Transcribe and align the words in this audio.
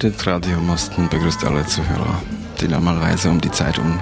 verspätet 0.00 0.26
Radio 0.26 0.58
Mosten 0.60 1.08
begrüßt 1.10 1.44
alle 1.44 1.66
Zuhörer, 1.66 2.22
die 2.58 2.68
normalerweise 2.68 3.28
um 3.28 3.38
die 3.38 3.50
Zeit 3.50 3.78
um 3.78 4.00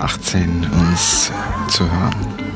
18 0.00 0.68
uns 0.72 1.30
zu 1.68 1.84
hören. 1.84 2.49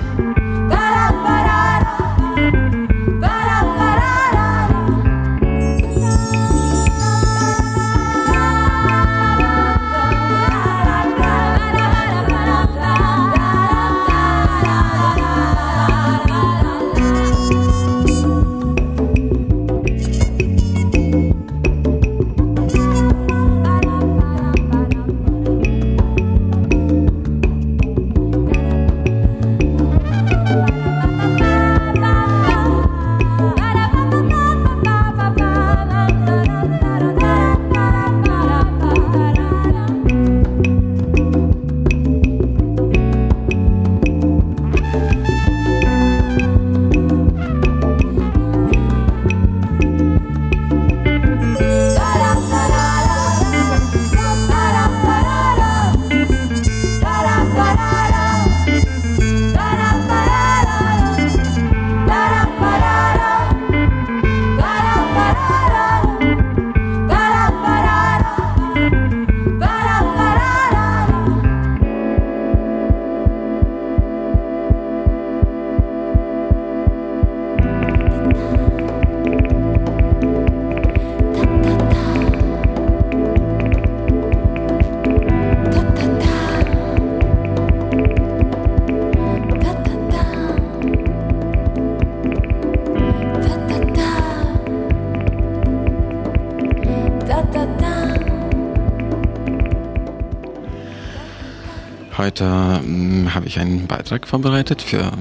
Heute 102.24 102.80
ähm, 102.82 103.34
habe 103.34 103.44
ich 103.44 103.58
einen 103.58 103.86
Beitrag 103.86 104.26
vorbereitet 104.26 104.80
für 104.80 105.12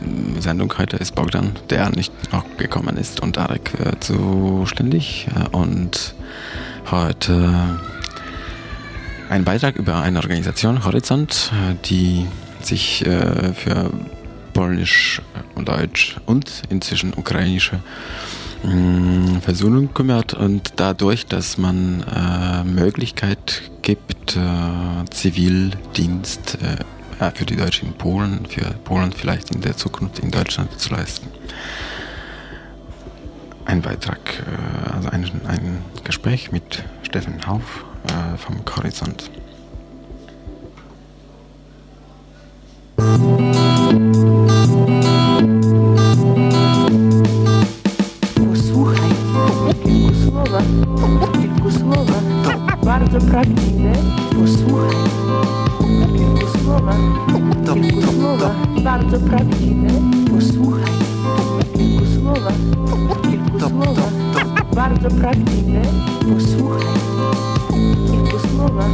ähm, 0.00 0.40
Sendung. 0.40 0.72
Heute 0.78 0.96
ist 0.96 1.14
Bogdan, 1.14 1.52
der 1.68 1.90
nicht 1.90 2.32
noch 2.32 2.44
gekommen 2.56 2.96
ist, 2.96 3.20
und 3.20 3.36
Arek 3.36 3.72
äh, 3.78 4.00
zuständig. 4.00 5.26
Äh, 5.36 5.54
und 5.54 6.14
heute 6.90 7.78
ein 9.28 9.44
Beitrag 9.44 9.76
über 9.76 9.96
eine 9.96 10.18
Organisation, 10.18 10.82
Horizont, 10.86 11.52
äh, 11.52 11.74
die 11.84 12.26
sich 12.62 13.04
für 13.04 13.90
Polnisch 14.54 15.20
und 15.56 15.68
Deutsch 15.68 16.16
und 16.24 16.62
inzwischen 16.70 17.12
ukrainische 17.14 17.80
mm, 18.64 19.40
Versöhnung 19.42 19.92
kümmert 19.92 20.32
und 20.32 20.72
dadurch, 20.76 21.26
dass 21.26 21.58
man 21.58 22.02
äh, 22.02 22.64
Möglichkeit 22.64 23.70
gibt, 23.86 24.36
äh, 24.36 25.08
Zivildienst 25.10 26.58
äh, 26.60 27.30
für 27.30 27.46
die 27.46 27.54
Deutschen 27.54 27.90
in 27.90 27.94
Polen, 27.94 28.44
für 28.46 28.64
Polen 28.82 29.12
vielleicht 29.12 29.54
in 29.54 29.60
der 29.60 29.76
Zukunft 29.76 30.18
in 30.18 30.32
Deutschland 30.32 30.76
zu 30.80 30.92
leisten. 30.92 31.28
Ein 33.64 33.82
Beitrag, 33.82 34.18
äh, 34.40 34.92
also 34.92 35.08
ein, 35.10 35.30
ein 35.46 35.82
Gespräch 36.02 36.50
mit 36.50 36.82
Steffen 37.04 37.46
Hauf 37.46 37.84
äh, 38.08 38.36
vom 38.36 38.56
Horizont. 38.76 39.30
Bardzo 53.00 53.20
prawdziwe. 53.20 53.92
Posłuchaj. 54.40 54.96
Kilku 56.16 56.58
słowa. 56.64 56.92
Kilku 57.74 58.12
słowa. 58.12 58.50
Bardzo 58.84 59.18
prawdziwe. 59.18 59.88
Posłuchaj. 60.34 60.92
Kilku 61.76 62.06
słowa. 62.06 62.52
Kilku 63.22 63.58
słowa. 63.60 64.02
Bardzo 64.74 65.08
prawdziwe. 65.10 65.82
Posłuchaj. 66.34 67.55
Słowa. 68.56 68.84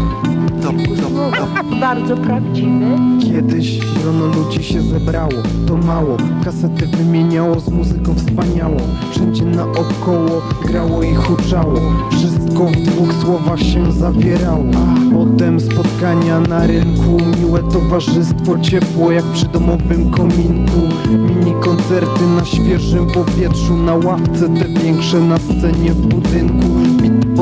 Bardzo 1.80 2.16
prawdziwe. 2.16 2.98
Kiedyś 3.22 3.78
grono 3.78 4.26
ludzi 4.26 4.64
się 4.64 4.82
zebrało, 4.82 5.42
to 5.66 5.76
mało. 5.76 6.16
Kasety 6.44 6.86
wymieniało 6.86 7.60
z 7.60 7.68
muzyką 7.68 8.14
wspaniałą 8.14 8.76
Wszędzie 9.10 9.44
naokoło 9.44 10.42
grało 10.66 11.02
i 11.02 11.14
huczało 11.14 11.80
Wszystko 12.10 12.64
w 12.64 12.76
dwóch 12.76 13.12
słowach 13.22 13.60
się 13.60 13.92
zawierało. 13.92 14.64
Potem 15.12 15.60
spotkania 15.60 16.40
na 16.40 16.66
rynku 16.66 17.16
Miłe 17.40 17.62
towarzystwo, 17.72 18.58
ciepło 18.58 19.10
jak 19.10 19.24
przy 19.24 19.46
domowym 19.46 20.10
kominku. 20.10 20.80
Mini 21.08 21.54
koncerty 21.60 22.26
na 22.36 22.44
świeżym 22.44 23.06
powietrzu 23.06 23.76
Na 23.76 23.94
ławce 23.94 24.48
te 24.48 24.80
większe 24.82 25.20
na 25.20 25.38
scenie 25.38 25.92
w 25.92 26.06
budynku 26.06 26.71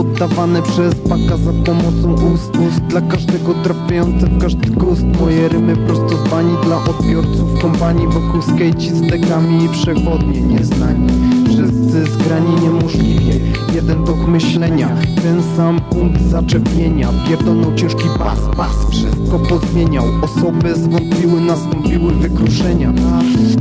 poddawane 0.00 0.62
przez 0.62 0.94
baka 0.94 1.37
za 1.37 1.52
pomocą 1.52 2.12
ust, 2.35 2.56
ust 2.56 2.81
Dla 2.88 3.00
każdego 3.00 3.55
trafiające 3.55 4.26
w 4.26 4.41
każdy 4.41 4.70
gust. 4.70 5.05
Moje 5.20 5.49
rymy 5.49 5.76
prosto 5.76 6.08
z 6.08 6.31
bani 6.31 6.56
dla 6.64 6.76
odbiorców 6.76 7.62
kompanii 7.62 8.06
Wokół 8.06 8.43
skejci 8.43 8.91
z 8.91 9.00
dekami 9.00 9.64
i 9.64 9.69
przechodnie 9.69 10.41
nieznani 10.41 11.39
wszyscy 11.60 12.12
zgrani 12.12 12.54
niemożliwie. 12.62 13.34
Jeden 13.74 14.04
tok 14.04 14.28
myślenia, 14.28 14.88
ten 15.22 15.42
sam 15.56 15.80
punkt 15.80 16.22
zaczepienia. 16.22 17.08
Pierdolnął 17.28 17.74
ciężki 17.74 18.04
bas, 18.18 18.56
bas, 18.56 18.90
wszystko 18.90 19.38
pozmieniał. 19.38 20.04
Osoby 20.22 20.74
zwątpiły, 20.74 21.40
nastąpiły 21.40 22.12
wykruszenia. 22.12 22.92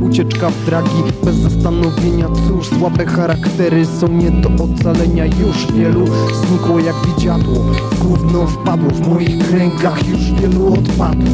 Ucieczka 0.02 0.50
w 0.50 0.66
dragi, 0.66 1.02
bez 1.24 1.36
zastanowienia. 1.36 2.26
Cóż, 2.48 2.68
słabe 2.68 3.06
charaktery 3.06 3.86
są 3.86 4.08
nie 4.08 4.30
do 4.30 4.48
ocalenia. 4.64 5.24
Już 5.24 5.72
wielu 5.72 6.06
znikło 6.46 6.78
jak 6.78 6.96
widziadło. 7.06 7.64
Gówno 8.02 8.46
wpadło, 8.46 8.90
w 8.90 9.08
moich 9.08 9.38
kręgach 9.48 10.08
już 10.08 10.32
wielu 10.32 10.74
odpadło. 10.74 11.30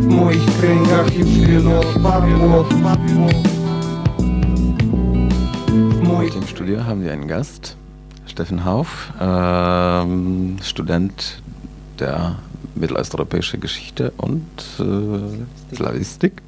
W 0.00 0.06
moich 0.06 0.46
kręgach 0.60 1.18
już 1.18 1.28
wielu 1.28 1.70
odpadło, 1.70 2.58
odpadło 2.60 3.59
Studio 6.60 6.84
haben 6.84 7.02
wir 7.02 7.10
einen 7.10 7.26
Gast, 7.26 7.78
Steffen 8.26 8.66
Hauf, 8.66 9.14
ähm, 9.18 10.58
Student 10.62 11.40
der 11.98 12.36
mittelosteuropäischen 12.74 13.60
Geschichte 13.60 14.12
und 14.18 14.44
äh, 14.78 15.74
Slavistik. 15.74 16.42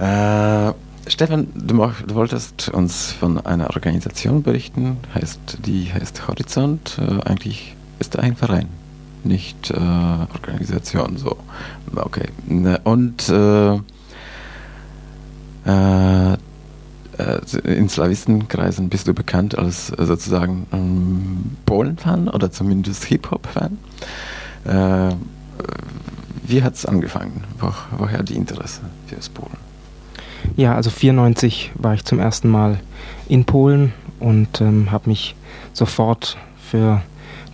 Äh, 0.00 0.72
Stefan, 1.06 1.46
du, 1.54 1.76
du 2.04 2.14
wolltest 2.16 2.70
uns 2.70 3.12
von 3.12 3.38
einer 3.46 3.68
Organisation 3.68 4.42
berichten, 4.42 4.96
heißt, 5.14 5.58
die 5.64 5.92
heißt 5.92 6.26
Horizont. 6.26 6.98
Äh, 6.98 7.28
eigentlich 7.28 7.76
ist 8.00 8.16
er 8.16 8.24
ein 8.24 8.34
Verein, 8.34 8.66
nicht 9.22 9.70
äh, 9.70 9.76
Organisation. 9.76 11.16
So, 11.16 11.36
okay. 11.94 12.26
Und 12.82 13.28
äh, 13.28 13.74
äh, 15.64 16.36
in 17.64 17.88
Slawistenkreisen 17.88 18.88
bist 18.88 19.08
du 19.08 19.14
bekannt 19.14 19.58
als 19.58 19.90
äh, 19.90 20.04
sozusagen 20.04 20.66
ähm, 20.72 21.56
Polen-Fan 21.66 22.28
oder 22.28 22.50
zumindest 22.50 23.04
Hip-Hop-Fan. 23.04 23.78
Äh, 24.64 25.14
wie 26.46 26.62
hat 26.62 26.74
es 26.74 26.86
angefangen? 26.86 27.44
Wo, 27.58 27.72
woher 27.98 28.22
die 28.22 28.34
Interesse 28.34 28.82
fürs 29.06 29.28
Polen? 29.28 29.56
Ja, 30.56 30.74
also 30.74 30.90
94 30.90 31.72
war 31.74 31.94
ich 31.94 32.04
zum 32.04 32.18
ersten 32.18 32.48
Mal 32.48 32.80
in 33.28 33.44
Polen 33.44 33.92
und 34.18 34.60
ähm, 34.60 34.90
habe 34.90 35.08
mich 35.08 35.34
sofort 35.72 36.36
für 36.70 37.02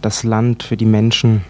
das 0.03 0.25
Land, 0.25 0.63
für 0.63 0.77
die 0.77 0.87
Menschen, 0.87 1.45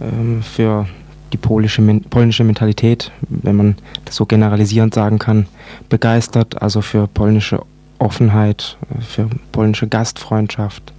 ähm, 0.00 0.42
für 0.42 0.86
die 1.34 1.38
polische, 1.38 1.82
polnische 2.10 2.44
Mentalität, 2.44 3.10
wenn 3.28 3.56
man 3.56 3.76
das 4.04 4.14
so 4.14 4.24
generalisierend 4.24 4.94
sagen 4.94 5.18
kann, 5.18 5.46
begeistert. 5.88 6.62
Also 6.62 6.80
für 6.80 7.08
polnische 7.08 7.60
Offenheit, 7.98 8.78
für 9.00 9.28
polnische 9.50 9.88
Gastfreundschaft. 9.88 10.92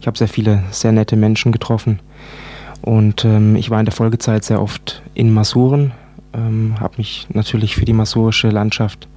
Ich 0.00 0.08
habe 0.08 0.18
sehr 0.18 0.28
viele 0.28 0.64
sehr 0.72 0.90
nette 0.90 1.16
Menschen 1.16 1.52
getroffen 1.52 2.00
und 2.82 3.24
ähm, 3.24 3.54
ich 3.56 3.70
war 3.70 3.78
in 3.78 3.86
der 3.86 3.94
Folgezeit 3.94 4.44
sehr 4.44 4.60
oft 4.60 5.02
in 5.14 5.32
Masuren, 5.32 5.92
ähm, 6.34 6.74
habe 6.80 6.94
mich 6.98 7.26
natürlich 7.30 7.76
für 7.76 7.84
die 7.84 7.92
masurische 7.92 8.48
Landschaft 8.48 9.08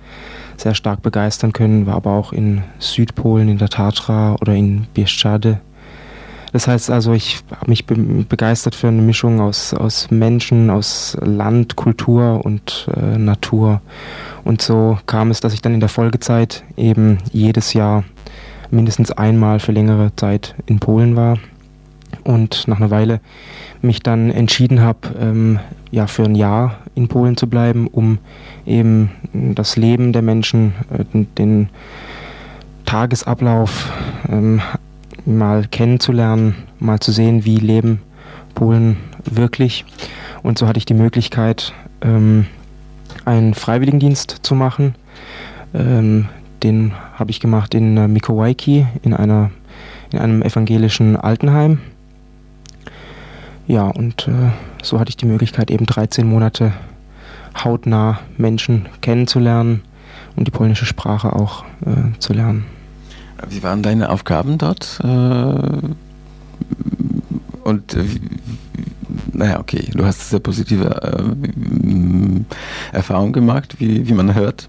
sehr 0.57 0.75
stark 0.75 1.01
begeistern 1.01 1.54
können, 1.54 1.86
war 1.88 1.95
aber 1.95 2.12
auch 2.12 2.31
in 2.31 2.63
Südpolen, 2.80 3.50
in 3.50 3.57
der 3.57 3.69
Tatra 3.69 4.36
oder 4.42 4.54
in 4.54 4.88
Bieszczady. 4.94 5.57
Das 6.51 6.67
heißt 6.67 6.89
also, 6.89 7.13
ich 7.13 7.41
habe 7.51 7.69
mich 7.69 7.85
be 7.85 7.95
begeistert 7.95 8.75
für 8.75 8.87
eine 8.87 9.01
Mischung 9.01 9.39
aus, 9.39 9.73
aus 9.73 10.09
Menschen, 10.09 10.69
aus 10.69 11.17
Land, 11.21 11.75
Kultur 11.75 12.43
und 12.43 12.89
äh, 12.95 13.17
Natur. 13.17 13.81
Und 14.43 14.61
so 14.61 14.97
kam 15.05 15.31
es, 15.31 15.41
dass 15.41 15.53
ich 15.53 15.61
dann 15.61 15.73
in 15.73 15.79
der 15.79 15.89
Folgezeit 15.89 16.63
eben 16.75 17.19
jedes 17.31 17.73
Jahr 17.73 18.03
mindestens 18.71 19.11
einmal 19.11 19.59
für 19.59 19.71
längere 19.71 20.15
Zeit 20.15 20.56
in 20.65 20.79
Polen 20.79 21.15
war 21.15 21.37
und 22.23 22.68
nach 22.68 22.77
einer 22.77 22.91
Weile 22.91 23.19
mich 23.81 24.01
dann 24.01 24.29
entschieden 24.29 24.81
habe, 24.81 24.99
ähm, 25.19 25.59
ja, 25.91 26.07
für 26.07 26.23
ein 26.23 26.35
Jahr 26.35 26.77
in 26.95 27.07
Polen 27.07 27.37
zu 27.37 27.47
bleiben, 27.47 27.87
um 27.87 28.19
eben 28.65 29.11
das 29.33 29.77
Leben 29.77 30.13
der 30.13 30.21
Menschen, 30.21 30.73
äh, 30.91 31.25
den, 31.37 31.69
Tagesablauf 32.89 33.91
ähm, 34.31 34.61
mal 35.26 35.66
kennenzulernen, 35.69 36.56
mal 36.80 36.99
zu 36.99 37.11
sehen, 37.11 37.45
wie 37.45 37.57
leben 37.57 38.02
Polen 38.56 38.97
wirklich. 39.26 39.85
Und 40.44 40.57
so 40.57 40.68
hatte 40.68 40.78
ich 40.78 40.85
die 40.85 40.94
Möglichkeit, 40.94 41.73
ähm, 42.02 42.45
einen 43.26 43.54
Freiwilligendienst 43.54 44.38
zu 44.42 44.56
machen. 44.56 44.95
Ähm, 45.73 46.28
den 46.64 46.94
habe 47.16 47.31
ich 47.31 47.40
gemacht 47.40 47.73
in 47.73 47.97
äh, 47.97 48.07
Mikołajki, 48.07 48.85
in, 49.04 49.14
einer, 49.14 49.52
in 50.11 50.19
einem 50.19 50.42
evangelischen 50.42 51.16
Altenheim. 51.16 51.80
Ja, 53.68 53.83
und 53.83 54.28
äh, 54.28 54.52
so 54.81 54.99
hatte 54.99 55.09
ich 55.09 55.18
die 55.18 55.26
Möglichkeit, 55.26 55.69
eben 55.69 55.85
13 55.85 56.28
Monate 56.28 56.73
hautnah 57.64 58.19
Menschen 58.38 58.88
kennenzulernen 59.02 59.81
und 60.35 60.47
die 60.47 60.52
polnische 60.52 60.85
Sprache 60.85 61.33
auch 61.33 61.64
äh, 61.85 62.18
zu 62.19 62.33
lernen. 62.33 62.66
Wie 63.47 63.63
waren 63.63 63.83
deine 63.83 64.09
Aufgaben 64.09 64.57
dort? 64.57 64.99
Äh, 65.03 65.07
und 67.63 67.93
äh, 67.93 68.03
naja, 69.31 69.59
okay, 69.59 69.89
du 69.93 70.05
hast 70.05 70.29
sehr 70.29 70.39
positive 70.39 70.85
äh, 70.85 72.95
Erfahrungen 72.95 73.33
gemacht, 73.33 73.75
wie, 73.79 74.07
wie 74.07 74.13
man 74.13 74.35
hört. 74.35 74.67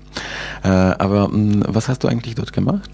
Aber 0.62 1.28
mh, 1.28 1.64
was 1.68 1.88
hast 1.88 2.04
du 2.04 2.08
eigentlich 2.08 2.34
dort 2.34 2.52
gemacht? 2.52 2.90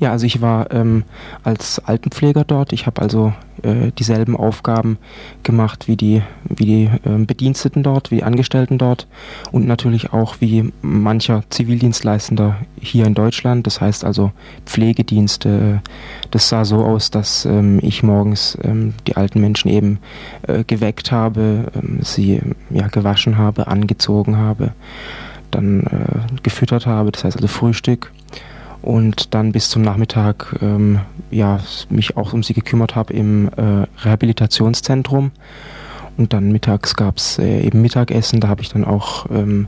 Ja, 0.00 0.12
also 0.12 0.26
ich 0.26 0.40
war 0.40 0.70
ähm, 0.72 1.02
als 1.42 1.80
Altenpfleger 1.80 2.44
dort. 2.44 2.72
Ich 2.72 2.86
habe 2.86 3.02
also 3.02 3.32
äh, 3.62 3.90
dieselben 3.98 4.36
Aufgaben 4.36 4.96
gemacht 5.42 5.88
wie 5.88 5.96
die, 5.96 6.22
wie 6.44 6.64
die 6.64 6.90
ähm, 7.04 7.26
Bediensteten 7.26 7.82
dort, 7.82 8.12
wie 8.12 8.16
die 8.16 8.22
Angestellten 8.22 8.78
dort 8.78 9.08
und 9.50 9.66
natürlich 9.66 10.12
auch 10.12 10.36
wie 10.40 10.72
mancher 10.82 11.42
Zivildienstleistender 11.50 12.58
hier 12.80 13.06
in 13.06 13.14
Deutschland. 13.14 13.66
Das 13.66 13.80
heißt 13.80 14.04
also 14.04 14.30
Pflegedienste. 14.66 15.82
Das 16.30 16.48
sah 16.48 16.64
so 16.64 16.84
aus, 16.84 17.10
dass 17.10 17.44
ähm, 17.44 17.80
ich 17.82 18.04
morgens 18.04 18.56
ähm, 18.62 18.94
die 19.08 19.16
alten 19.16 19.40
Menschen 19.40 19.68
eben 19.68 19.98
äh, 20.46 20.62
geweckt 20.62 21.10
habe, 21.10 21.72
ähm, 21.74 21.98
sie 22.02 22.40
ja, 22.70 22.86
gewaschen 22.86 23.36
habe, 23.36 23.66
angezogen 23.66 24.36
habe, 24.36 24.70
dann 25.50 25.80
äh, 25.86 26.40
gefüttert 26.44 26.86
habe, 26.86 27.10
das 27.10 27.24
heißt 27.24 27.36
also 27.36 27.48
Frühstück 27.48 28.12
und 28.88 29.34
dann 29.34 29.52
bis 29.52 29.68
zum 29.68 29.82
Nachmittag 29.82 30.56
ähm, 30.62 31.00
ja, 31.30 31.60
mich 31.90 32.16
auch 32.16 32.32
um 32.32 32.42
sie 32.42 32.54
gekümmert 32.54 32.96
habe 32.96 33.12
im 33.12 33.50
äh, 33.54 33.86
Rehabilitationszentrum. 34.02 35.30
Und 36.16 36.32
dann 36.32 36.52
mittags 36.52 36.96
gab 36.96 37.18
es 37.18 37.38
äh, 37.38 37.60
eben 37.60 37.82
Mittagessen, 37.82 38.40
da 38.40 38.48
habe 38.48 38.62
ich 38.62 38.70
dann 38.70 38.84
auch 38.84 39.26
ähm, 39.30 39.66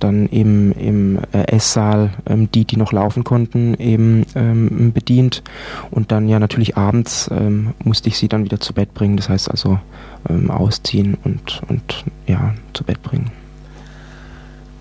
dann 0.00 0.28
eben 0.30 0.72
im 0.72 1.20
äh, 1.30 1.44
Esssaal 1.46 2.10
ähm, 2.28 2.50
die, 2.50 2.64
die 2.64 2.76
noch 2.76 2.90
laufen 2.90 3.22
konnten, 3.22 3.74
eben 3.74 4.26
ähm, 4.34 4.92
bedient. 4.92 5.44
Und 5.92 6.10
dann 6.10 6.28
ja 6.28 6.40
natürlich 6.40 6.76
abends 6.76 7.30
ähm, 7.30 7.72
musste 7.84 8.08
ich 8.08 8.18
sie 8.18 8.26
dann 8.26 8.44
wieder 8.44 8.58
zu 8.58 8.74
Bett 8.74 8.94
bringen, 8.94 9.16
das 9.16 9.28
heißt 9.28 9.48
also 9.48 9.78
ähm, 10.28 10.50
ausziehen 10.50 11.16
und, 11.22 11.62
und 11.68 12.04
ja, 12.26 12.52
zu 12.72 12.82
Bett 12.82 13.00
bringen. 13.00 13.30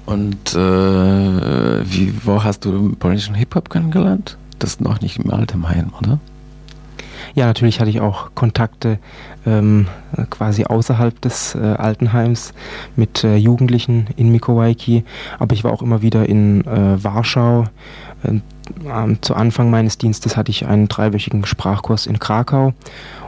Und 0.05 0.53
äh, 0.53 0.57
wie, 0.57 2.13
wo 2.23 2.43
hast 2.43 2.65
du 2.65 2.95
polnischen 2.95 3.35
Hip-Hop 3.35 3.69
kennengelernt? 3.69 4.37
Das 4.59 4.79
noch 4.79 5.01
nicht 5.01 5.17
im 5.17 5.31
Altenheim, 5.31 5.91
oder? 5.99 6.19
Ja, 7.33 7.47
natürlich 7.47 7.79
hatte 7.79 7.89
ich 7.89 7.99
auch 7.99 8.29
Kontakte 8.35 8.99
ähm, 9.45 9.87
quasi 10.29 10.63
außerhalb 10.65 11.19
des 11.19 11.55
äh, 11.55 11.59
Altenheims 11.59 12.53
mit 12.95 13.23
äh, 13.23 13.35
Jugendlichen 13.35 14.07
in 14.15 14.31
Mikołajki, 14.31 15.03
aber 15.39 15.53
ich 15.53 15.63
war 15.63 15.73
auch 15.73 15.81
immer 15.81 16.01
wieder 16.01 16.29
in 16.29 16.65
äh, 16.65 17.03
Warschau. 17.03 17.65
Äh, 18.23 18.39
ähm, 18.87 19.17
zu 19.21 19.35
Anfang 19.35 19.69
meines 19.69 19.97
Dienstes 19.97 20.37
hatte 20.37 20.51
ich 20.51 20.65
einen 20.65 20.87
dreiwöchigen 20.87 21.45
Sprachkurs 21.45 22.07
in 22.07 22.19
Krakau 22.19 22.73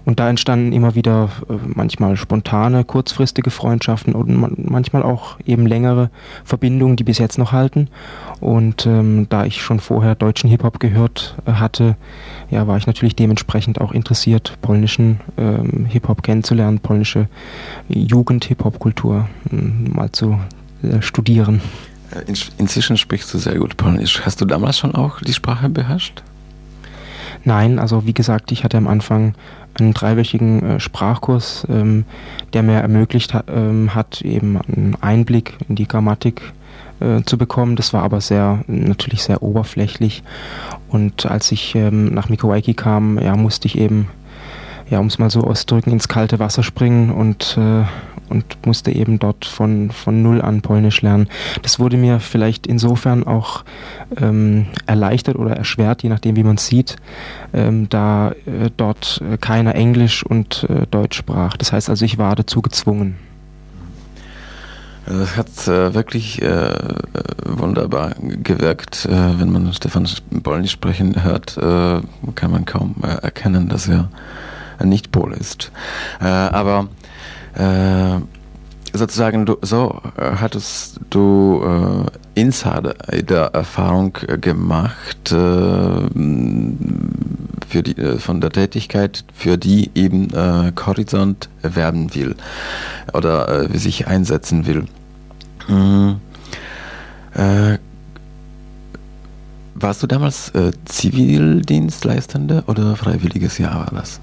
und 0.08 0.22
da 0.22 0.30
entstanden 0.30 0.72
immer 0.72 0.96
wieder 0.96 1.30
äh, 1.50 1.56
manchmal 1.66 2.16
spontane, 2.16 2.86
kurzfristige 2.86 3.52
Freundschaften 3.52 4.16
und 4.16 4.34
man 4.34 4.56
manchmal 4.58 5.04
auch 5.04 5.38
eben 5.46 5.66
längere 5.66 6.10
Verbindungen, 6.46 6.96
die 6.96 7.04
bis 7.04 7.18
jetzt 7.18 7.38
noch 7.38 7.52
halten. 7.52 7.90
Und 8.40 8.86
ähm, 8.86 9.28
da 9.28 9.44
ich 9.44 9.62
schon 9.62 9.82
vorher 9.82 10.16
deutschen 10.16 10.50
Hip-Hop 10.50 10.80
gehört 10.80 11.36
äh, 11.46 11.52
hatte, 11.52 11.98
ja, 12.50 12.68
war 12.68 12.78
ich 12.78 12.88
natürlich 12.88 13.18
dementsprechend 13.18 13.82
auch 13.82 13.92
interessiert, 13.92 14.58
polnischen 14.62 15.20
ähm, 15.38 15.86
Hip-Hop 15.90 16.24
kennenzulernen, 16.24 16.80
polnische 16.80 17.28
Jugend-Hip-Hop-Kultur 17.90 19.28
ähm, 19.52 19.92
mal 19.94 20.10
zu 20.14 20.40
äh, 20.84 21.02
studieren. 21.02 21.60
Äh, 22.12 22.22
In, 22.30 22.38
inzwischen 22.60 22.96
sprichst 22.96 23.34
du 23.34 23.40
sehr 23.40 23.60
gut 23.60 23.76
Polnisch. 23.76 24.22
Hast 24.26 24.40
du 24.40 24.46
damals 24.46 24.78
schon 24.78 24.96
auch 24.96 25.20
die 25.20 25.34
Sprache 25.34 25.68
beherrscht? 25.68 26.24
Nein, 27.44 27.80
also 27.80 28.06
wie 28.06 28.14
gesagt, 28.14 28.52
ich 28.52 28.64
hatte 28.64 28.78
am 28.78 28.88
Anfang 28.88 29.34
einen 29.80 29.94
dreiwöchigen 29.94 30.64
äh, 30.64 30.80
Sprachkurs, 30.80 31.66
ähm, 31.70 32.06
der 32.54 32.64
mir 32.64 32.80
ermöglicht 32.80 33.34
ähm, 33.48 33.94
hat, 33.94 34.22
eben 34.22 34.58
einen 34.58 34.98
Einblick 35.02 35.58
in 35.68 35.76
die 35.76 35.88
Grammatik 35.88 36.42
äh, 37.00 37.22
zu 37.24 37.38
bekommen. 37.38 37.76
Das 37.76 37.94
war 37.94 38.04
aber 38.04 38.22
sehr, 38.22 38.64
natürlich 38.68 39.24
sehr 39.24 39.44
oberflächlich. 39.44 40.24
Und 40.90 41.26
als 41.26 41.52
ich 41.52 41.76
ähm, 41.76 42.14
nach 42.14 42.30
Mikowaiki 42.30 42.74
kam, 42.74 43.20
ja, 43.20 43.36
musste 43.36 43.68
ich 43.68 43.78
eben, 43.78 44.08
ja, 44.90 45.00
um 45.00 45.08
es 45.08 45.20
mal 45.20 45.30
so 45.30 45.42
auszudrücken, 45.42 45.94
ins 45.94 46.08
kalte 46.08 46.40
Wasser 46.40 46.64
springen 46.64 47.12
und, 47.12 47.58
äh, 47.58 47.84
und 48.30 48.66
musste 48.66 48.92
eben 48.92 49.20
dort 49.20 49.46
von, 49.46 49.92
von 49.92 50.22
Null 50.22 50.42
an 50.42 50.62
Polnisch 50.62 51.02
lernen. 51.02 51.28
Das 51.62 51.80
wurde 51.80 51.98
mir 51.98 52.20
vielleicht 52.20 52.68
insofern 52.68 53.26
auch 53.26 53.64
ähm, 54.20 54.68
erleichtert 54.86 55.36
oder 55.36 55.56
erschwert, 55.56 56.04
je 56.04 56.10
nachdem, 56.10 56.36
wie 56.36 56.44
man 56.44 56.56
es 56.56 56.68
sieht, 56.68 56.96
ähm, 57.54 57.90
da 57.90 58.32
äh, 58.32 58.70
dort 58.76 59.22
äh, 59.22 59.38
keiner 59.38 59.76
Englisch 59.76 60.24
und 60.24 60.66
äh, 60.70 60.86
Deutsch 60.90 61.18
sprach. 61.18 61.58
Das 61.58 61.72
heißt 61.72 61.90
also, 61.90 62.06
ich 62.06 62.18
war 62.18 62.36
dazu 62.36 62.62
gezwungen. 62.62 63.18
Also 65.08 65.22
es 65.22 65.38
hat 65.38 65.68
äh, 65.70 65.94
wirklich 65.94 66.42
äh, 66.42 66.74
wunderbar 67.46 68.12
gewirkt. 68.20 69.06
Äh, 69.06 69.40
wenn 69.40 69.52
man 69.52 69.72
Stefan 69.74 70.06
Polnisch 70.44 70.72
sprechen 70.72 71.24
hört, 71.24 71.58
äh, 71.58 72.02
kann 72.36 72.52
man 72.52 72.66
kaum 72.66 72.96
äh, 73.04 73.08
erkennen, 73.08 73.70
dass 73.70 73.88
er 73.88 74.10
nicht 74.84 75.12
Pol 75.12 75.34
ist. 75.34 75.72
Äh, 77.58 78.20
sozusagen 78.94 79.46
du, 79.46 79.58
so 79.62 80.02
hattest 80.18 81.00
du 81.10 81.62
Insider-Erfahrung 82.36 84.14
gemacht 84.42 85.30
für 85.30 86.10
die, 87.84 87.96
von 88.18 88.42
der 88.42 88.50
Tätigkeit, 88.50 89.24
für 89.34 89.58
die 89.58 89.92
eben 89.94 90.30
Horizont 90.34 91.50
werden 91.62 92.16
will 92.16 92.36
oder 93.14 93.68
sich 93.78 94.08
einsetzen 94.08 94.66
will. 94.66 94.86
Mhm. 95.68 96.22
Äh, 97.38 97.78
warst 99.76 100.02
du 100.02 100.08
damals 100.08 100.50
äh, 100.50 100.72
Zivildienstleistende 100.86 102.64
oder 102.66 102.96
freiwilliges 102.96 103.60
Jahr 103.60 103.76
war 103.76 103.92
das? 103.94 104.20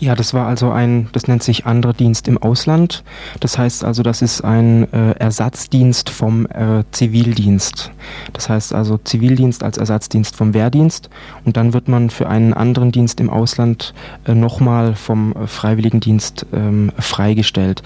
Ja, 0.00 0.14
das 0.14 0.34
war 0.34 0.46
also 0.46 0.70
ein, 0.70 1.08
das 1.12 1.28
nennt 1.28 1.42
sich 1.42 1.66
anderer 1.66 1.92
Dienst 1.92 2.26
im 2.26 2.36
Ausland. 2.38 3.04
Das 3.40 3.58
heißt 3.58 3.84
also, 3.84 4.02
das 4.02 4.22
ist 4.22 4.42
ein 4.42 4.92
äh, 4.92 5.12
Ersatzdienst 5.12 6.10
vom 6.10 6.46
äh, 6.46 6.82
Zivildienst. 6.90 7.92
Das 8.32 8.48
heißt 8.48 8.74
also 8.74 8.98
Zivildienst 8.98 9.62
als 9.62 9.78
Ersatzdienst 9.78 10.34
vom 10.36 10.52
Wehrdienst 10.52 11.10
und 11.44 11.56
dann 11.56 11.72
wird 11.72 11.88
man 11.88 12.10
für 12.10 12.28
einen 12.28 12.54
anderen 12.54 12.90
Dienst 12.90 13.20
im 13.20 13.30
Ausland 13.30 13.94
äh, 14.26 14.34
nochmal 14.34 14.94
vom 14.94 15.32
äh, 15.32 15.46
Freiwilligendienst 15.46 16.46
ähm, 16.52 16.90
freigestellt. 16.98 17.82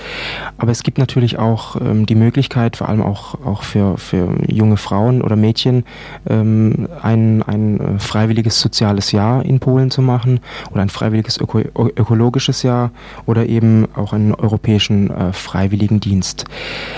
Aber 0.56 0.72
es 0.72 0.82
gibt 0.82 0.98
natürlich 0.98 1.38
auch 1.38 1.76
ähm, 1.76 2.06
die 2.06 2.14
Möglichkeit, 2.14 2.76
vor 2.76 2.88
allem 2.88 3.02
auch, 3.02 3.34
auch 3.44 3.62
für, 3.62 3.98
für 3.98 4.34
junge 4.46 4.78
Frauen 4.78 5.20
oder 5.20 5.36
Mädchen, 5.36 5.84
ähm, 6.28 6.88
ein, 7.02 7.42
ein 7.42 7.80
äh, 7.80 7.98
freiwilliges 7.98 8.60
soziales 8.60 9.12
Jahr 9.12 9.44
in 9.44 9.60
Polen 9.60 9.90
zu 9.90 10.00
machen 10.00 10.40
oder 10.70 10.82
ein 10.82 10.88
freiwilliges 10.88 11.38
Öko 11.38 11.60
ökologisches 12.08 12.62
Jahr 12.62 12.90
oder 13.26 13.46
eben 13.46 13.86
auch 13.94 14.14
einen 14.14 14.34
europäischen 14.34 15.10
äh, 15.10 15.32
Freiwilligendienst. 15.34 16.46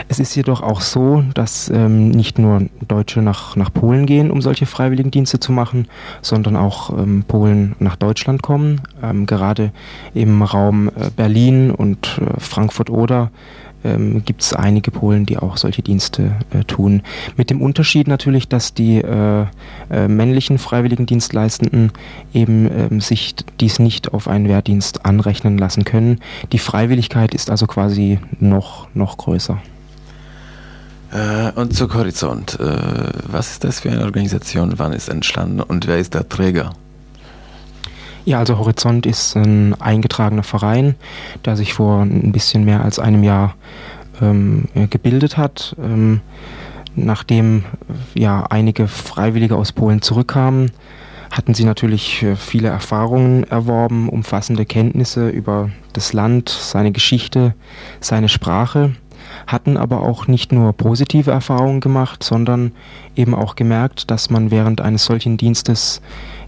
Es 0.09 0.21
ist 0.21 0.37
jedoch 0.37 0.63
auch 0.63 0.81
so, 0.81 1.25
dass 1.35 1.69
ähm, 1.69 2.11
nicht 2.11 2.39
nur 2.39 2.63
Deutsche 2.87 3.21
nach, 3.21 3.57
nach 3.57 3.73
Polen 3.73 4.07
gehen, 4.07 4.31
um 4.31 4.41
solche 4.41 4.67
Freiwilligendienste 4.67 5.41
zu 5.41 5.51
machen, 5.51 5.89
sondern 6.23 6.55
auch 6.55 6.91
ähm, 6.91 7.25
Polen 7.27 7.75
nach 7.81 7.97
Deutschland 7.97 8.43
kommen. 8.43 8.83
Ähm, 9.03 9.27
gerade 9.27 9.73
im 10.15 10.43
Raum 10.43 10.89
äh, 10.89 11.11
Berlin 11.15 11.73
und 11.73 12.21
äh, 12.21 12.39
Frankfurt-Oder 12.39 13.33
ähm, 13.85 14.25
gibt 14.25 14.43
es 14.43 14.53
einige 14.53 14.91
Polen, 14.91 15.27
die 15.27 15.39
auch 15.39 15.57
solche 15.57 15.83
Dienste 15.83 16.37
äh, 16.51 16.65
tun. 16.65 17.03
Mit 17.37 17.51
dem 17.51 17.63
Unterschied 17.63 18.09
natürlich, 18.09 18.49
dass 18.49 18.75
die 18.75 18.99
äh, 18.99 19.47
äh, 19.91 20.09
männlichen 20.09 20.59
Freiwilligendienstleistenden 20.59 21.93
eben 22.33 22.71
ähm, 22.71 23.01
sich 23.01 23.35
dies 23.61 23.79
nicht 23.79 24.13
auf 24.13 24.29
einen 24.29 24.49
Wehrdienst 24.49 25.05
anrechnen 25.05 25.59
lassen 25.59 25.85
können. 25.85 26.21
Die 26.53 26.59
Freiwilligkeit 26.59 27.35
ist 27.35 27.51
also 27.51 27.67
quasi 27.67 28.19
noch, 28.39 28.89
noch 28.95 29.17
größer. 29.17 29.59
Äh, 31.13 31.51
und 31.59 31.75
zu 31.75 31.93
Horizont. 31.93 32.59
Äh, 32.61 32.67
was 33.27 33.53
ist 33.53 33.65
das 33.65 33.81
für 33.81 33.91
eine 33.91 34.05
Organisation? 34.05 34.75
Wann 34.77 34.93
ist 34.93 35.09
entstanden 35.09 35.61
und 35.61 35.87
wer 35.87 35.99
ist 35.99 36.15
der 36.15 36.29
Träger? 36.29 36.73
Ja, 38.25 38.39
also 38.39 38.59
Horizont 38.59 39.07
ist 39.07 39.37
ein 39.37 39.75
eingetragener 39.81 40.43
Verein, 40.43 40.95
der 41.45 41.57
sich 41.57 41.73
vor 41.73 42.03
ein 42.03 42.33
bisschen 42.33 42.65
mehr 42.65 42.85
als 42.85 42.99
einem 42.99 43.25
Jahr 43.25 43.55
ähm, 44.21 44.69
gebildet 44.91 45.37
hat. 45.37 45.75
Ähm, 45.83 46.21
nachdem 46.95 47.65
ja 48.15 48.45
einige 48.51 48.89
Freiwillige 48.89 49.57
aus 49.57 49.73
Polen 49.73 50.03
zurückkamen, 50.03 50.71
hatten 51.31 51.55
sie 51.55 51.65
natürlich 51.65 52.23
äh, 52.23 52.37
viele 52.37 52.69
Erfahrungen 52.69 53.45
erworben, 53.45 54.09
umfassende 54.09 54.67
Kenntnisse 54.67 55.29
über 55.29 55.71
das 55.93 56.13
Land, 56.13 56.49
seine 56.49 56.93
Geschichte, 56.93 57.55
seine 58.01 58.29
Sprache, 58.29 58.93
hatten 59.53 59.77
aber 59.77 60.03
auch 60.03 60.27
nicht 60.27 60.53
nur 60.53 60.73
positive 60.73 61.31
Erfahrungen 61.31 61.81
gemacht, 61.81 62.23
sondern 62.23 62.73
eben 63.17 63.35
auch 63.35 63.57
gemerkt, 63.57 64.11
dass 64.11 64.31
man 64.31 64.51
während 64.51 64.81
eines 64.81 65.05
solchen 65.05 65.37
Dienstes 65.37 66.01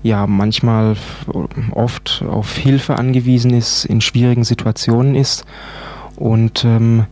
ja 0.02 0.26
manchmal 0.26 0.96
oft 1.72 2.24
auf 2.28 2.56
Hilfe 2.56 2.98
angewiesen 2.98 3.52
ist, 3.52 3.84
in 3.84 4.00
schwierigen 4.00 4.44
Situationen 4.44 5.14
ist. 5.14 5.44
Und 6.16 6.64
ähm, 6.64 7.06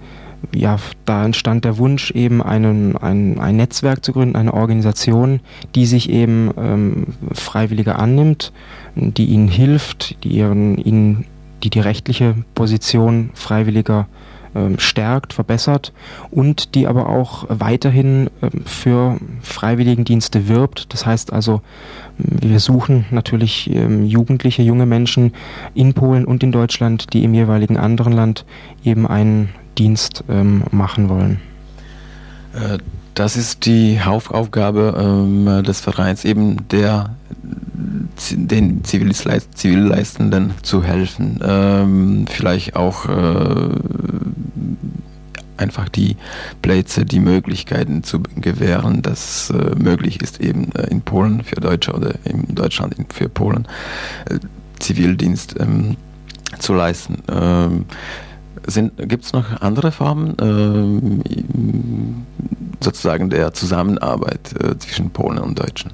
ja, 0.54 0.78
da 1.04 1.24
entstand 1.24 1.64
der 1.64 1.78
Wunsch, 1.78 2.10
eben 2.12 2.42
einen, 2.42 2.96
ein, 2.96 3.38
ein 3.38 3.56
Netzwerk 3.56 4.04
zu 4.04 4.12
gründen, 4.12 4.36
eine 4.36 4.54
Organisation, 4.54 5.40
die 5.74 5.86
sich 5.86 6.10
eben 6.10 6.50
ähm, 6.56 7.06
Freiwillige 7.32 7.96
annimmt, 7.96 8.52
die 8.94 9.26
ihnen 9.26 9.48
hilft, 9.48 10.22
die 10.24 10.30
ihren, 10.30 10.78
ihnen, 10.78 11.26
die 11.62 11.70
die 11.70 11.80
rechtliche 11.80 12.34
Position 12.54 13.30
Freiwilliger 13.34 14.06
stärkt, 14.78 15.32
verbessert 15.32 15.92
und 16.30 16.74
die 16.74 16.86
aber 16.86 17.08
auch 17.08 17.44
weiterhin 17.48 18.30
ähm, 18.42 18.62
für 18.64 19.18
Freiwilligendienste 19.42 20.48
wirbt. 20.48 20.92
Das 20.92 21.06
heißt 21.06 21.32
also, 21.32 21.62
wir 22.18 22.60
suchen 22.60 23.06
natürlich 23.10 23.70
ähm, 23.74 24.04
Jugendliche, 24.04 24.62
junge 24.62 24.86
Menschen 24.86 25.32
in 25.74 25.94
Polen 25.94 26.24
und 26.24 26.42
in 26.42 26.52
Deutschland, 26.52 27.12
die 27.12 27.24
im 27.24 27.34
jeweiligen 27.34 27.76
anderen 27.76 28.12
Land 28.12 28.44
eben 28.84 29.06
einen 29.06 29.50
Dienst 29.78 30.24
machen 30.28 31.08
wollen. 31.08 31.40
Äh, 32.52 32.78
das 33.14 33.36
ist 33.36 33.66
die 33.66 34.00
Hauptaufgabe 34.00 35.62
des 35.66 35.80
Vereins, 35.80 36.24
eben 36.24 36.68
der 36.68 37.10
den 38.30 38.84
Zivilleistenden 38.84 40.52
zu 40.62 40.82
helfen. 40.82 41.40
Ähm, 41.42 42.26
vielleicht 42.28 42.76
auch 42.76 43.06
äh, 43.06 43.70
einfach 45.56 45.88
die 45.88 46.16
Plätze, 46.62 47.04
die 47.04 47.20
Möglichkeiten 47.20 48.02
zu 48.02 48.20
gewähren, 48.20 49.02
dass 49.02 49.50
äh, 49.50 49.74
möglich 49.76 50.22
ist, 50.22 50.40
eben 50.40 50.72
äh, 50.72 50.86
in 50.88 51.02
Polen 51.02 51.44
für 51.44 51.56
Deutsche 51.56 51.92
oder 51.92 52.14
in 52.24 52.54
Deutschland 52.54 52.94
für 53.12 53.28
Polen 53.28 53.66
äh, 54.26 54.38
Zivildienst 54.78 55.56
ähm, 55.60 55.96
zu 56.58 56.72
leisten. 56.74 57.22
Gibt 58.96 59.24
es 59.24 59.32
noch 59.32 59.60
andere 59.60 59.92
Formen 59.92 60.36
ähm, 60.40 62.24
sozusagen 62.80 63.30
der 63.30 63.52
Zusammenarbeit 63.52 64.54
äh, 64.62 64.78
zwischen 64.78 65.10
Polen 65.10 65.38
und 65.38 65.58
Deutschen? 65.58 65.92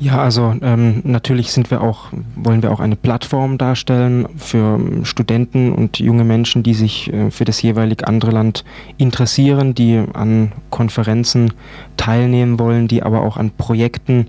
Ja, 0.00 0.22
also 0.22 0.54
ähm, 0.62 1.02
natürlich 1.04 1.52
sind 1.52 1.70
wir 1.70 1.82
auch, 1.82 2.06
wollen 2.34 2.62
wir 2.62 2.72
auch 2.72 2.80
eine 2.80 2.96
Plattform 2.96 3.58
darstellen 3.58 4.26
für 4.38 4.80
Studenten 5.02 5.72
und 5.72 5.98
junge 5.98 6.24
Menschen, 6.24 6.62
die 6.62 6.72
sich 6.72 7.12
äh, 7.12 7.30
für 7.30 7.44
das 7.44 7.60
jeweilig 7.60 8.08
andere 8.08 8.30
Land 8.30 8.64
interessieren, 8.96 9.74
die 9.74 10.02
an 10.14 10.52
Konferenzen 10.70 11.52
teilnehmen 11.98 12.58
wollen, 12.58 12.88
die 12.88 13.02
aber 13.02 13.20
auch 13.20 13.36
an 13.36 13.50
Projekten 13.50 14.28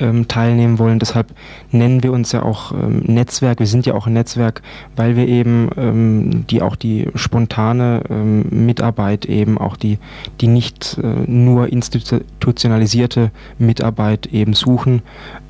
ähm, 0.00 0.28
teilnehmen 0.28 0.78
wollen. 0.78 0.98
Deshalb 0.98 1.32
nennen 1.70 2.02
wir 2.02 2.12
uns 2.12 2.32
ja 2.32 2.42
auch 2.42 2.72
ähm, 2.72 3.02
Netzwerk. 3.06 3.60
Wir 3.60 3.66
sind 3.66 3.86
ja 3.86 3.94
auch 3.94 4.06
ein 4.06 4.14
Netzwerk, 4.14 4.62
weil 4.96 5.16
wir 5.16 5.28
eben 5.28 5.70
ähm, 5.76 6.46
die 6.48 6.62
auch 6.62 6.76
die 6.76 7.08
spontane 7.14 8.02
ähm, 8.10 8.46
Mitarbeit 8.50 9.26
eben 9.26 9.58
auch 9.58 9.76
die 9.76 9.98
die 10.40 10.48
nicht 10.48 10.98
äh, 11.02 11.30
nur 11.30 11.68
institutionalisierte 11.68 13.30
Mitarbeit 13.58 14.26
eben 14.26 14.54
suchen. 14.54 15.02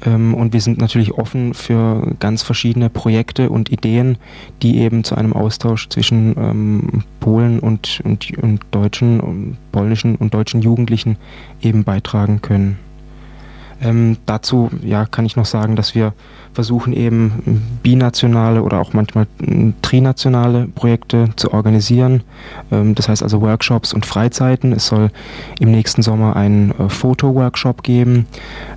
Ähm, 0.04 0.34
und 0.34 0.52
wir 0.52 0.60
sind 0.60 0.78
natürlich 0.78 1.12
offen 1.12 1.54
für 1.54 2.14
ganz 2.18 2.42
verschiedene 2.42 2.90
Projekte 2.90 3.50
und 3.50 3.70
Ideen, 3.70 4.18
die 4.62 4.78
eben 4.78 5.04
zu 5.04 5.14
einem 5.14 5.32
Austausch 5.32 5.88
zwischen 5.88 6.34
ähm, 6.36 7.04
Polen 7.20 7.60
und, 7.60 8.00
und, 8.04 8.36
und 8.38 8.60
deutschen, 8.70 9.56
polnischen 9.72 10.16
und 10.16 10.34
deutschen 10.34 10.62
Jugendlichen 10.62 11.16
eben 11.62 11.84
beitragen 11.84 12.40
können. 12.42 12.78
Ähm, 13.82 14.18
dazu 14.26 14.70
ja, 14.82 15.06
kann 15.06 15.26
ich 15.26 15.36
noch 15.36 15.46
sagen, 15.46 15.76
dass 15.76 15.94
wir 15.94 16.12
versuchen 16.52 16.92
eben 16.92 17.78
binationale 17.82 18.62
oder 18.62 18.80
auch 18.80 18.92
manchmal 18.92 19.26
trinationale 19.82 20.66
Projekte 20.74 21.30
zu 21.36 21.52
organisieren. 21.52 22.22
Ähm, 22.70 22.94
das 22.94 23.08
heißt 23.08 23.22
also 23.22 23.40
Workshops 23.40 23.92
und 23.92 24.06
Freizeiten. 24.06 24.72
Es 24.72 24.86
soll 24.86 25.10
im 25.58 25.70
nächsten 25.70 26.02
Sommer 26.02 26.36
einen 26.36 26.72
äh, 26.72 26.88
Fotoworkshop 26.88 27.82
geben, 27.82 28.26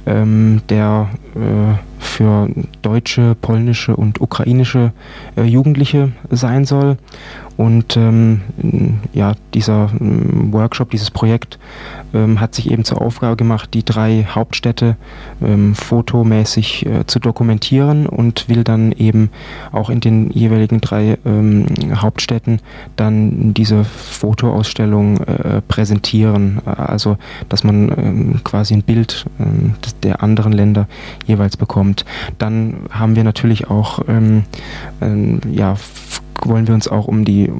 ähm, 0.06 0.62
der 0.70 1.10
äh, 1.36 1.93
für 2.04 2.50
deutsche, 2.82 3.36
polnische 3.42 3.96
und 3.96 4.22
ukrainische 4.22 4.92
äh, 5.36 5.44
Jugendliche 5.44 6.12
sein 6.30 6.66
soll. 6.66 6.98
Und 7.56 7.98
ähm, 7.98 8.42
ja, 9.14 9.34
dieser 9.54 9.92
ähm, 10.00 10.52
Workshop, 10.52 10.90
dieses 10.90 11.12
Projekt 11.12 11.60
ähm, 12.14 12.40
hat 12.40 12.56
sich 12.56 12.72
eben 12.72 12.84
zur 12.84 13.02
Aufgabe 13.02 13.36
gemacht, 13.36 13.74
die 13.74 13.86
drei 13.86 14.26
Hauptstädte 14.28 14.98
ähm, 15.42 15.76
fotomäßig 15.76 16.86
äh, 16.86 17.06
zu 17.06 17.20
dokumentieren 17.20 18.08
und 18.08 18.50
will 18.50 18.64
dann 18.64 18.92
eben 18.92 19.30
auch 19.72 19.92
in 19.92 20.00
den 20.00 20.32
jeweiligen 20.32 20.82
drei 20.82 21.20
ähm, 21.26 21.68
Hauptstädten 21.94 22.60
dann 22.96 23.54
diese 23.54 23.84
Fotoausstellung 23.84 25.18
äh, 25.18 25.62
präsentieren. 25.68 26.60
Also, 26.66 27.18
dass 27.50 27.64
man 27.64 27.90
ähm, 27.96 28.42
quasi 28.44 28.74
ein 28.74 28.82
Bild 28.82 29.26
der 30.02 30.24
anderen 30.24 30.54
Länder 30.54 30.88
jeweils 31.26 31.58
bekommt. 31.58 31.93
Dann 32.38 32.76
haben 32.90 33.16
wir 33.16 33.24
natürlich 33.24 33.70
auch 33.70 34.00
ja, 35.52 35.76
wollen 36.46 36.68
wir 36.68 36.74
uns 36.74 36.88
auch 36.88 37.08
um 37.08 37.26
die, 37.26 37.52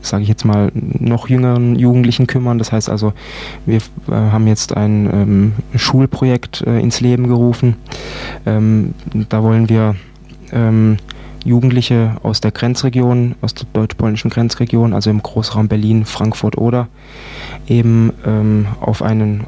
sage 0.00 0.22
ich 0.22 0.28
jetzt 0.28 0.44
mal, 0.44 0.70
noch 0.74 1.28
jüngeren 1.28 1.76
Jugendlichen 1.76 2.26
kümmern. 2.26 2.58
Das 2.58 2.72
heißt 2.72 2.88
also, 2.88 3.12
wir 3.66 3.78
äh, 4.08 4.12
haben 4.12 4.46
jetzt 4.46 4.76
ein 4.76 5.08
ähm, 5.12 5.52
Schulprojekt 5.76 6.62
äh, 6.62 6.80
ins 6.80 7.00
Leben 7.00 7.28
gerufen. 7.28 7.76
Ähm, 8.46 8.94
da 9.28 9.42
wollen 9.42 9.68
wir 9.68 9.96
ähm, 10.52 10.96
Jugendliche 11.44 12.16
aus 12.22 12.40
der 12.40 12.52
Grenzregion, 12.52 13.34
aus 13.40 13.54
der 13.54 13.66
deutsch-polnischen 13.72 14.30
Grenzregion, 14.30 14.92
also 14.92 15.10
im 15.10 15.22
Großraum 15.22 15.68
Berlin, 15.68 16.04
Frankfurt 16.04 16.56
oder 16.56 16.88
eben 17.66 18.12
ähm, 18.24 18.66
auf 18.80 19.02
einen 19.02 19.44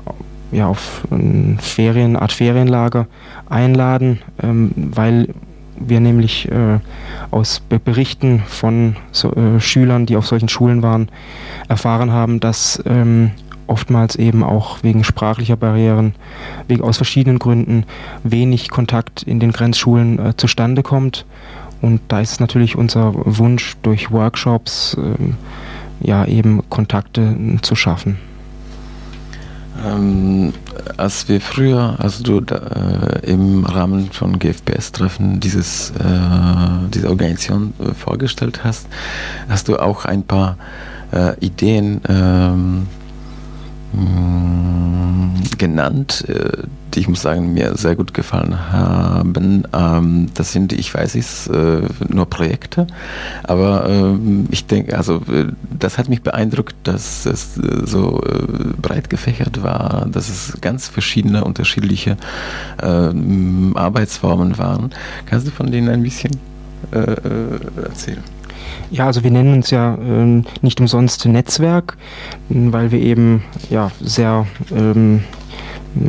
ja, 0.54 0.68
auf 0.68 1.02
ein 1.10 1.58
Ferien, 1.60 2.16
Art 2.16 2.32
Ferienlager 2.32 3.06
einladen, 3.48 4.20
ähm, 4.42 4.70
weil 4.76 5.28
wir 5.76 6.00
nämlich 6.00 6.50
äh, 6.50 6.78
aus 7.30 7.60
Berichten 7.60 8.40
von 8.46 8.96
so, 9.10 9.32
äh, 9.34 9.60
Schülern, 9.60 10.06
die 10.06 10.16
auf 10.16 10.26
solchen 10.26 10.48
Schulen 10.48 10.82
waren, 10.82 11.08
erfahren 11.68 12.12
haben, 12.12 12.38
dass 12.38 12.82
ähm, 12.86 13.32
oftmals 13.66 14.16
eben 14.16 14.44
auch 14.44 14.82
wegen 14.82 15.04
sprachlicher 15.04 15.56
Barrieren, 15.56 16.14
wegen 16.68 16.82
aus 16.82 16.98
verschiedenen 16.98 17.38
Gründen 17.38 17.84
wenig 18.22 18.70
Kontakt 18.70 19.22
in 19.22 19.40
den 19.40 19.52
Grenzschulen 19.52 20.18
äh, 20.18 20.36
zustande 20.36 20.82
kommt. 20.82 21.26
Und 21.80 22.00
da 22.08 22.20
ist 22.20 22.40
natürlich 22.40 22.76
unser 22.76 23.12
Wunsch, 23.14 23.76
durch 23.82 24.10
Workshops 24.10 24.96
ähm, 24.98 25.36
ja 26.00 26.24
eben 26.24 26.62
Kontakte 26.70 27.22
äh, 27.22 27.60
zu 27.62 27.74
schaffen. 27.74 28.18
Ähm, 29.82 30.52
als 30.96 31.28
wir 31.28 31.40
früher, 31.40 31.96
also 31.98 32.22
du 32.22 32.40
da, 32.40 32.56
äh, 32.56 33.30
im 33.30 33.64
Rahmen 33.64 34.10
von 34.12 34.38
GFPS-Treffen 34.38 35.40
äh, 35.98 36.88
diese 36.92 37.08
Organisation 37.08 37.74
äh, 37.80 37.92
vorgestellt 37.94 38.62
hast, 38.62 38.86
hast 39.48 39.68
du 39.68 39.76
auch 39.76 40.04
ein 40.04 40.22
paar 40.22 40.56
äh, 41.12 41.38
Ideen 41.40 42.00
ähm, 42.08 42.86
genannt, 45.58 46.24
äh, 46.28 46.64
die 46.92 47.00
ich 47.00 47.08
muss 47.08 47.22
sagen, 47.22 47.54
mir 47.54 47.76
sehr 47.76 47.96
gut 47.96 48.14
gefallen 48.14 48.72
haben. 48.72 49.64
Ähm, 49.72 50.28
das 50.34 50.52
sind, 50.52 50.72
ich 50.72 50.92
weiß 50.92 51.14
es, 51.14 51.46
äh, 51.48 51.82
nur 52.08 52.26
Projekte, 52.26 52.86
aber 53.42 53.88
ähm, 53.88 54.46
ich 54.50 54.66
denke, 54.66 54.96
also 54.96 55.16
äh, 55.30 55.46
das 55.78 55.98
hat 55.98 56.08
mich 56.08 56.22
beeindruckt, 56.22 56.74
dass 56.84 57.26
es 57.26 57.54
so 57.54 58.20
breit 58.80 59.10
gefächert 59.10 59.62
war, 59.62 60.06
dass 60.10 60.28
es 60.28 60.58
ganz 60.60 60.88
verschiedene, 60.88 61.44
unterschiedliche 61.44 62.16
ähm, 62.82 63.72
Arbeitsformen 63.76 64.58
waren. 64.58 64.90
Kannst 65.26 65.46
du 65.46 65.50
von 65.50 65.70
denen 65.70 65.88
ein 65.88 66.02
bisschen 66.02 66.32
erzählen? 66.90 68.22
Ja, 68.90 69.06
also 69.06 69.24
wir 69.24 69.30
nennen 69.30 69.54
uns 69.54 69.70
ja 69.70 69.94
äh, 69.94 70.42
nicht 70.62 70.80
umsonst 70.80 71.24
Netzwerk, 71.26 71.96
weil 72.48 72.90
wir 72.90 73.00
eben 73.00 73.42
ja 73.70 73.90
sehr 74.00 74.46
ähm, 74.74 75.24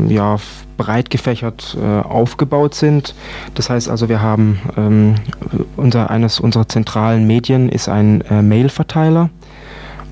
ja, 0.08 0.38
breit 0.78 1.10
gefächert 1.10 1.78
äh, 1.82 2.02
aufgebaut 2.02 2.76
sind. 2.76 3.16
Das 3.54 3.70
heißt 3.70 3.90
also, 3.90 4.10
wir 4.10 4.22
haben 4.22 4.60
ähm, 4.78 5.16
unser, 5.78 6.10
eines 6.10 6.40
unserer 6.40 6.68
zentralen 6.68 7.28
Medien 7.28 7.70
ist 7.70 7.90
ein 7.90 8.22
äh, 8.22 8.42
Mailverteiler. 8.42 9.30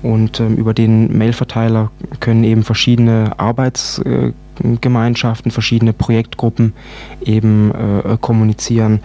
Und 0.02 0.38
ähm, 0.38 0.56
über 0.56 0.74
den 0.74 1.16
Mailverteiler 1.16 1.90
können 2.20 2.44
eben 2.44 2.62
verschiedene 2.62 3.32
Arbeits, 3.38 3.98
äh, 4.00 4.32
Gemeinschaften, 4.80 5.50
verschiedene 5.50 5.92
Projektgruppen 5.92 6.72
eben 7.24 7.72
äh, 7.72 8.16
kommunizieren. 8.20 9.00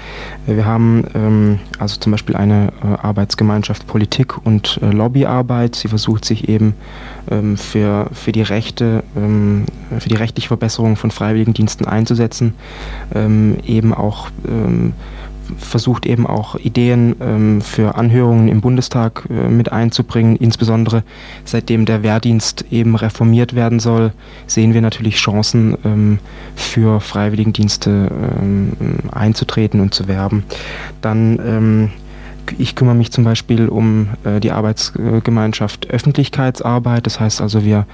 Wir 0.46 0.66
haben 0.66 1.06
ähm, 1.16 1.60
also 1.78 2.00
zum 2.00 2.12
Beispiel 2.12 2.36
eine 2.36 2.72
äh, 2.84 2.88
Arbeitsgemeinschaft 3.02 3.88
Politik 3.88 4.46
und 4.46 4.80
äh, 4.82 4.92
Lobbyarbeit. 4.92 5.76
Sie 5.76 5.88
versucht 5.88 6.26
sich 6.26 6.50
eben 6.50 6.76
ähm, 7.30 7.58
für, 7.58 8.10
für 8.14 8.32
die 8.32 8.42
Rechte, 8.42 9.04
ähm, 9.16 9.66
für 9.98 10.10
die 10.10 10.16
rechtliche 10.16 10.48
Verbesserung 10.48 10.96
von 10.96 11.12
Freiwilligendiensten 11.12 11.88
einzusetzen, 11.88 12.54
ähm, 13.14 13.58
eben 13.66 13.94
auch 13.94 14.30
ähm, 14.48 14.94
versucht 15.58 16.06
eben 16.06 16.28
auch 16.28 16.56
Ideen 16.56 17.16
ähm, 17.22 17.62
für 17.62 17.96
Anhörungen 17.96 18.48
im 18.48 18.62
Bundestag 18.62 19.24
äh, 19.30 19.50
mit 19.50 19.72
einzubringen. 19.72 20.36
Insbesondere 20.36 21.04
seitdem 21.46 21.86
der 21.86 22.04
Wehrdienst 22.04 22.66
eben 22.72 22.96
reformiert 22.96 23.56
werden 23.56 23.80
soll, 23.80 24.12
sehen 24.48 24.74
wir 24.74 24.82
natürlich 24.82 25.16
Chancen 25.16 25.78
ähm, 25.86 26.20
für 26.56 27.00
Freiwilligendienste 27.00 28.10
ähm, 28.42 28.74
einzutreten 29.12 29.80
und 29.80 29.94
zu 29.94 30.08
werben. 30.08 30.44
Dann 31.02 31.40
ähm, 31.46 31.92
ich 32.58 32.76
kümmere 32.76 32.96
mich 32.96 33.12
zum 33.12 33.24
Beispiel 33.24 33.68
um 33.70 34.10
äh, 34.24 34.40
die 34.40 34.52
Arbeitsgemeinschaft 34.52 35.90
Öffentlichkeitsarbeit. 35.90 37.06
Das 37.06 37.20
heißt 37.20 37.42
also, 37.42 37.64
wir 37.64 37.86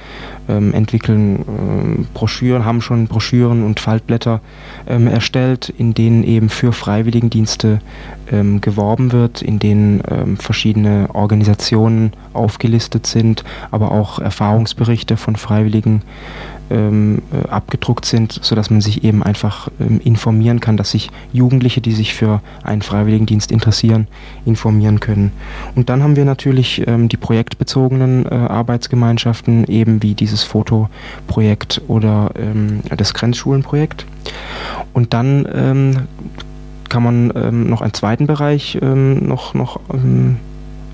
ähm, 0.47 0.73
entwickeln 0.73 1.39
äh, 1.41 2.05
Broschüren, 2.13 2.65
haben 2.65 2.81
schon 2.81 3.07
Broschüren 3.07 3.63
und 3.63 3.79
Faltblätter 3.79 4.41
ähm, 4.87 5.07
erstellt, 5.07 5.73
in 5.77 5.93
denen 5.93 6.23
eben 6.23 6.49
für 6.49 6.73
Freiwilligendienste 6.73 7.81
ähm, 8.31 8.61
geworben 8.61 9.11
wird, 9.11 9.41
in 9.41 9.59
denen 9.59 10.01
ähm, 10.09 10.37
verschiedene 10.37 11.09
Organisationen 11.13 12.13
aufgelistet 12.33 13.07
sind, 13.07 13.43
aber 13.71 13.91
auch 13.91 14.19
Erfahrungsberichte 14.19 15.17
von 15.17 15.35
Freiwilligen 15.35 16.01
ähm, 16.69 17.21
äh, 17.31 17.47
abgedruckt 17.47 18.05
sind, 18.05 18.39
sodass 18.41 18.69
man 18.69 18.81
sich 18.81 19.03
eben 19.03 19.23
einfach 19.23 19.69
ähm, 19.79 19.99
informieren 20.03 20.59
kann, 20.59 20.77
dass 20.77 20.91
sich 20.91 21.11
Jugendliche, 21.33 21.81
die 21.81 21.93
sich 21.93 22.13
für 22.13 22.41
einen 22.63 22.81
Freiwilligendienst 22.81 23.51
interessieren, 23.51 24.07
informieren 24.45 24.99
können. 24.99 25.31
Und 25.75 25.89
dann 25.89 26.03
haben 26.03 26.15
wir 26.15 26.25
natürlich 26.25 26.87
ähm, 26.87 27.09
die 27.09 27.17
projektbezogenen 27.17 28.25
äh, 28.25 28.33
Arbeitsgemeinschaften, 28.33 29.65
eben 29.65 30.01
wie 30.01 30.13
dieses 30.13 30.43
Fotoprojekt 30.43 31.81
oder 31.87 32.31
ähm, 32.35 32.81
das 32.95 33.13
Grenzschulenprojekt. 33.13 34.05
Und 34.93 35.13
dann 35.13 35.47
ähm, 35.53 36.07
kann 36.89 37.03
man 37.03 37.33
ähm, 37.35 37.69
noch 37.69 37.81
einen 37.81 37.93
zweiten 37.93 38.27
Bereich 38.27 38.77
noch, 38.81 39.53
noch 39.53 39.79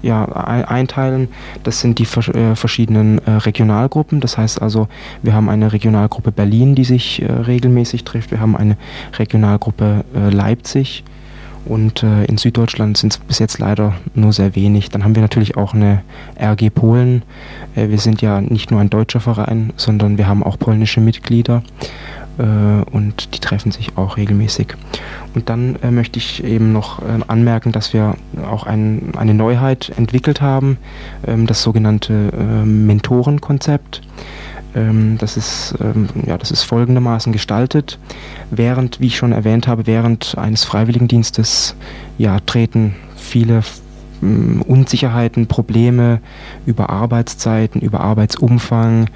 ja, 0.01 0.25
einteilen. 0.25 1.29
Das 1.63 1.81
sind 1.81 1.99
die 1.99 2.03
äh, 2.03 2.55
verschiedenen 2.55 3.19
äh, 3.19 3.31
Regionalgruppen. 3.31 4.19
Das 4.19 4.37
heißt 4.37 4.61
also, 4.61 4.87
wir 5.21 5.33
haben 5.33 5.49
eine 5.49 5.73
Regionalgruppe 5.73 6.31
Berlin, 6.31 6.75
die 6.75 6.83
sich 6.83 7.21
äh, 7.21 7.31
regelmäßig 7.31 8.03
trifft. 8.03 8.31
Wir 8.31 8.39
haben 8.39 8.55
eine 8.55 8.77
Regionalgruppe 9.17 10.05
äh, 10.15 10.29
Leipzig. 10.29 11.03
Und 11.65 12.01
äh, 12.01 12.25
in 12.25 12.37
Süddeutschland 12.37 12.97
sind 12.97 13.13
es 13.13 13.19
bis 13.19 13.39
jetzt 13.39 13.59
leider 13.59 13.93
nur 14.15 14.33
sehr 14.33 14.55
wenig. 14.55 14.89
Dann 14.89 15.03
haben 15.03 15.13
wir 15.13 15.21
natürlich 15.21 15.57
auch 15.57 15.73
eine 15.73 16.01
RG 16.39 16.71
Polen. 16.71 17.21
Äh, 17.75 17.89
wir 17.89 17.99
sind 17.99 18.21
ja 18.21 18.41
nicht 18.41 18.71
nur 18.71 18.79
ein 18.79 18.89
deutscher 18.89 19.19
Verein, 19.19 19.71
sondern 19.75 20.17
wir 20.17 20.27
haben 20.27 20.43
auch 20.43 20.57
polnische 20.57 21.01
Mitglieder 21.01 21.61
und 22.43 23.35
die 23.35 23.39
treffen 23.39 23.71
sich 23.71 23.97
auch 23.97 24.17
regelmäßig. 24.17 24.75
Und 25.33 25.49
dann 25.49 25.75
äh, 25.83 25.91
möchte 25.91 26.19
ich 26.19 26.43
eben 26.43 26.73
noch 26.73 27.01
äh, 27.01 27.19
anmerken, 27.27 27.71
dass 27.71 27.93
wir 27.93 28.15
auch 28.49 28.65
ein, 28.65 29.13
eine 29.15 29.33
Neuheit 29.33 29.91
entwickelt 29.95 30.41
haben, 30.41 30.77
ähm, 31.25 31.47
das 31.47 31.61
sogenannte 31.61 32.31
äh, 32.33 32.65
Mentorenkonzept. 32.65 34.01
Ähm, 34.75 35.17
das, 35.17 35.37
ist, 35.37 35.75
ähm, 35.81 36.07
ja, 36.25 36.37
das 36.37 36.51
ist 36.51 36.63
folgendermaßen 36.63 37.31
gestaltet. 37.33 37.99
Während, 38.49 38.99
wie 38.99 39.07
ich 39.07 39.17
schon 39.17 39.31
erwähnt 39.31 39.67
habe, 39.67 39.87
während 39.87 40.37
eines 40.37 40.63
Freiwilligendienstes 40.63 41.75
ja, 42.17 42.39
treten 42.39 42.95
viele 43.15 43.61
Unsicherheiten, 44.21 45.47
Probleme 45.47 46.21
über 46.65 46.89
Arbeitszeiten, 46.89 47.81
über 47.81 48.01
Arbeitsumfang, 48.01 49.09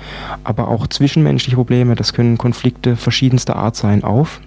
aber 0.43 0.67
auch 0.67 0.87
zwischenmenschliche 0.87 1.55
Probleme, 1.55 1.95
das 1.95 2.13
können 2.13 2.37
Konflikte 2.37 2.95
verschiedenster 2.95 3.55
Art 3.55 3.75
sein, 3.75 4.03
auf. 4.03 4.41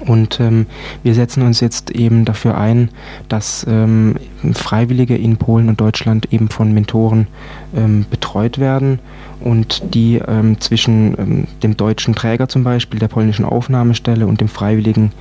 Und 0.00 0.40
ähm, 0.40 0.66
wir 1.02 1.14
setzen 1.14 1.42
uns 1.42 1.60
jetzt 1.60 1.90
eben 1.90 2.24
dafür 2.24 2.56
ein, 2.56 2.90
dass 3.28 3.64
ähm, 3.68 4.16
Freiwillige 4.52 5.16
in 5.16 5.36
Polen 5.36 5.68
und 5.68 5.80
Deutschland 5.80 6.32
eben 6.32 6.48
von 6.48 6.72
Mentoren 6.72 7.26
ähm, 7.76 8.06
betreut 8.10 8.58
werden 8.58 8.98
und 9.40 9.94
die 9.94 10.20
ähm, 10.26 10.60
zwischen 10.60 11.18
ähm, 11.18 11.46
dem 11.62 11.76
deutschen 11.76 12.14
Träger 12.14 12.48
zum 12.48 12.64
Beispiel, 12.64 12.98
der 12.98 13.08
polnischen 13.08 13.44
Aufnahmestelle 13.44 14.26
und 14.26 14.40
dem 14.40 14.48
Freiwilligen 14.48 15.12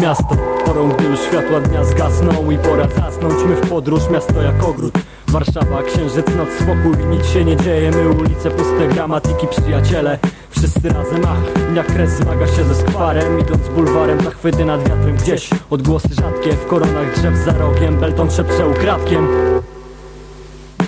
Miasto. 0.00 0.36
Porą, 0.66 0.88
gdy 0.88 1.04
już 1.04 1.20
światła 1.20 1.60
dnia 1.60 1.84
zgasną 1.84 2.50
i 2.50 2.58
pora 2.58 2.88
zasnąć. 2.88 3.34
My 3.48 3.56
w 3.56 3.68
podróż, 3.68 4.02
miasto 4.10 4.42
jak 4.42 4.64
ogród. 4.64 4.94
Warszawa, 5.28 5.82
księżyc, 5.82 6.26
noc, 6.36 6.48
spokój, 6.60 7.06
nic 7.10 7.26
się 7.26 7.44
nie 7.44 7.56
dzieje 7.56 7.90
My 7.90 8.10
ulice 8.10 8.50
puste, 8.50 8.88
gramatyki, 8.88 9.46
przyjaciele. 9.46 10.18
Wszyscy 10.50 10.88
razem, 10.88 11.22
ach, 11.28 11.74
jak 11.76 11.86
kres 11.86 12.10
zmaga 12.10 12.46
się 12.46 12.64
ze 12.64 12.74
skwarem. 12.74 13.40
Idąc 13.40 13.68
bulwarem, 13.68 14.20
zachwyty 14.20 14.64
nad 14.64 14.80
wiatrem 14.88 15.16
gdzieś. 15.16 15.50
Odgłosy 15.70 16.08
rzadkie 16.14 16.52
w 16.52 16.66
koronach 16.66 17.14
drzew 17.14 17.36
za 17.36 17.52
rogiem. 17.52 17.96
Belton 17.96 18.30
szepcze 18.30 18.68
ukradkiem 18.68 19.28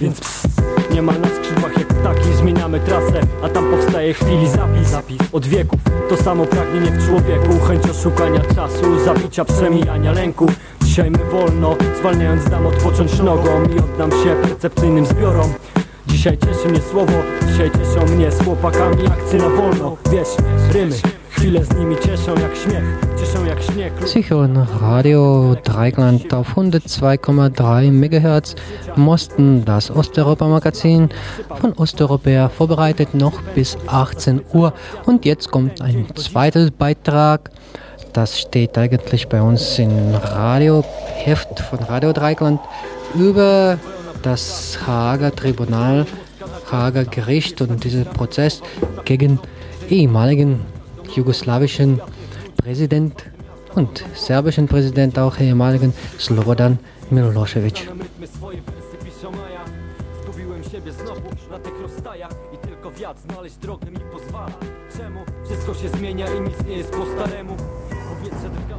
Więc 0.01 0.21
pss, 0.21 0.43
niemal 0.95 1.21
na 1.21 1.29
ptaki 2.03 2.35
Zmieniamy 2.35 2.81
trasę, 2.81 3.21
a 3.43 3.49
tam 3.49 3.71
powstaje 3.71 4.15
chwili 4.15 4.49
zapis, 4.49 4.89
zapis. 4.89 5.19
Od 5.33 5.47
wieków 5.47 5.81
to 6.09 6.17
samo 6.17 6.47
pragnienie 6.47 6.91
w 6.91 7.07
człowieku 7.07 7.67
Chęć 7.69 7.87
oszukania 7.91 8.41
czasu, 8.55 9.05
zabicia, 9.05 9.45
przemijania 9.45 10.13
lęku. 10.13 10.47
Dzisiaj 10.83 11.11
my 11.11 11.19
wolno, 11.19 11.77
zwalniając 11.99 12.51
dam 12.51 12.67
odpocząć 12.67 13.19
nogą 13.19 13.65
I 13.77 13.79
oddam 13.79 14.11
się 14.11 14.37
percepcyjnym 14.43 15.07
zbiorom. 15.07 15.53
Dzisiaj 16.07 16.39
cieszy 16.39 16.69
mnie 16.69 16.81
słowo, 16.91 17.13
dzisiaj 17.49 17.71
cieszą 17.71 18.15
mnie 18.15 18.31
z 18.31 18.45
chłopakami 18.45 19.07
akcje 19.07 19.39
na 19.39 19.49
wolno. 19.49 19.97
Wiesz, 20.13 20.29
rymy, 20.73 20.97
chwile 21.43 21.65
z 21.65 21.75
nimi 21.75 21.97
cieszą 21.97 22.35
jak 22.35 22.57
śmiech, 22.57 22.85
cieszą 23.21 23.45
jak 23.45 23.63
śnieg 23.63 23.93
Sie 24.09 24.23
hören 24.23 24.67
Radio 24.81 25.57
Dreigland 25.65 26.35
auf 26.35 26.57
102,3 26.57 27.91
MHz 27.91 28.55
Mosten, 28.97 29.65
das 29.65 29.91
Osteuropa-Magazin 29.91 31.09
von 31.61 31.73
Osteuropäer, 31.73 32.49
vorbereitet 32.49 33.15
noch 33.15 33.43
bis 33.55 33.77
18 33.89 34.41
Uhr. 34.53 34.73
Und 35.05 35.25
jetzt 35.25 35.51
kommt 35.51 35.81
ein 35.81 36.07
zweiter 36.15 36.71
Beitrag. 36.71 37.51
Das 38.13 38.39
steht 38.39 38.79
eigentlich 38.79 39.29
bei 39.29 39.43
uns 39.43 39.79
im 39.81 40.15
Radioheft 40.15 41.59
von 41.59 41.81
Radio 41.81 42.13
Dreigland 42.13 42.61
über 43.17 43.79
das 44.23 44.79
Hager 44.87 45.35
Tribunal, 45.35 46.07
Hager 46.71 47.05
Gericht 47.05 47.61
und 47.61 47.83
diesen 47.83 48.05
Prozess 48.05 48.63
gegen 49.05 49.41
ehemaligen 49.91 50.72
jugoslawischen 51.17 52.01
Präsident 52.57 53.25
und 53.75 54.05
serbischen 54.15 54.69
Präsident, 54.69 55.19
auch 55.19 55.39
ehemaligen 55.39 55.93
Slobodan 56.19 56.79
Milosevic. 57.11 57.89
Wszystko 65.45 65.75
się 65.75 65.89
zmienia 65.89 66.27
i 66.27 66.41
nic 66.41 66.65
nie 66.69 66.77
jest 66.77 66.91
po 66.91 67.07
staremu 67.07 67.57
Powietrze 68.09 68.51
drga 68.51 68.77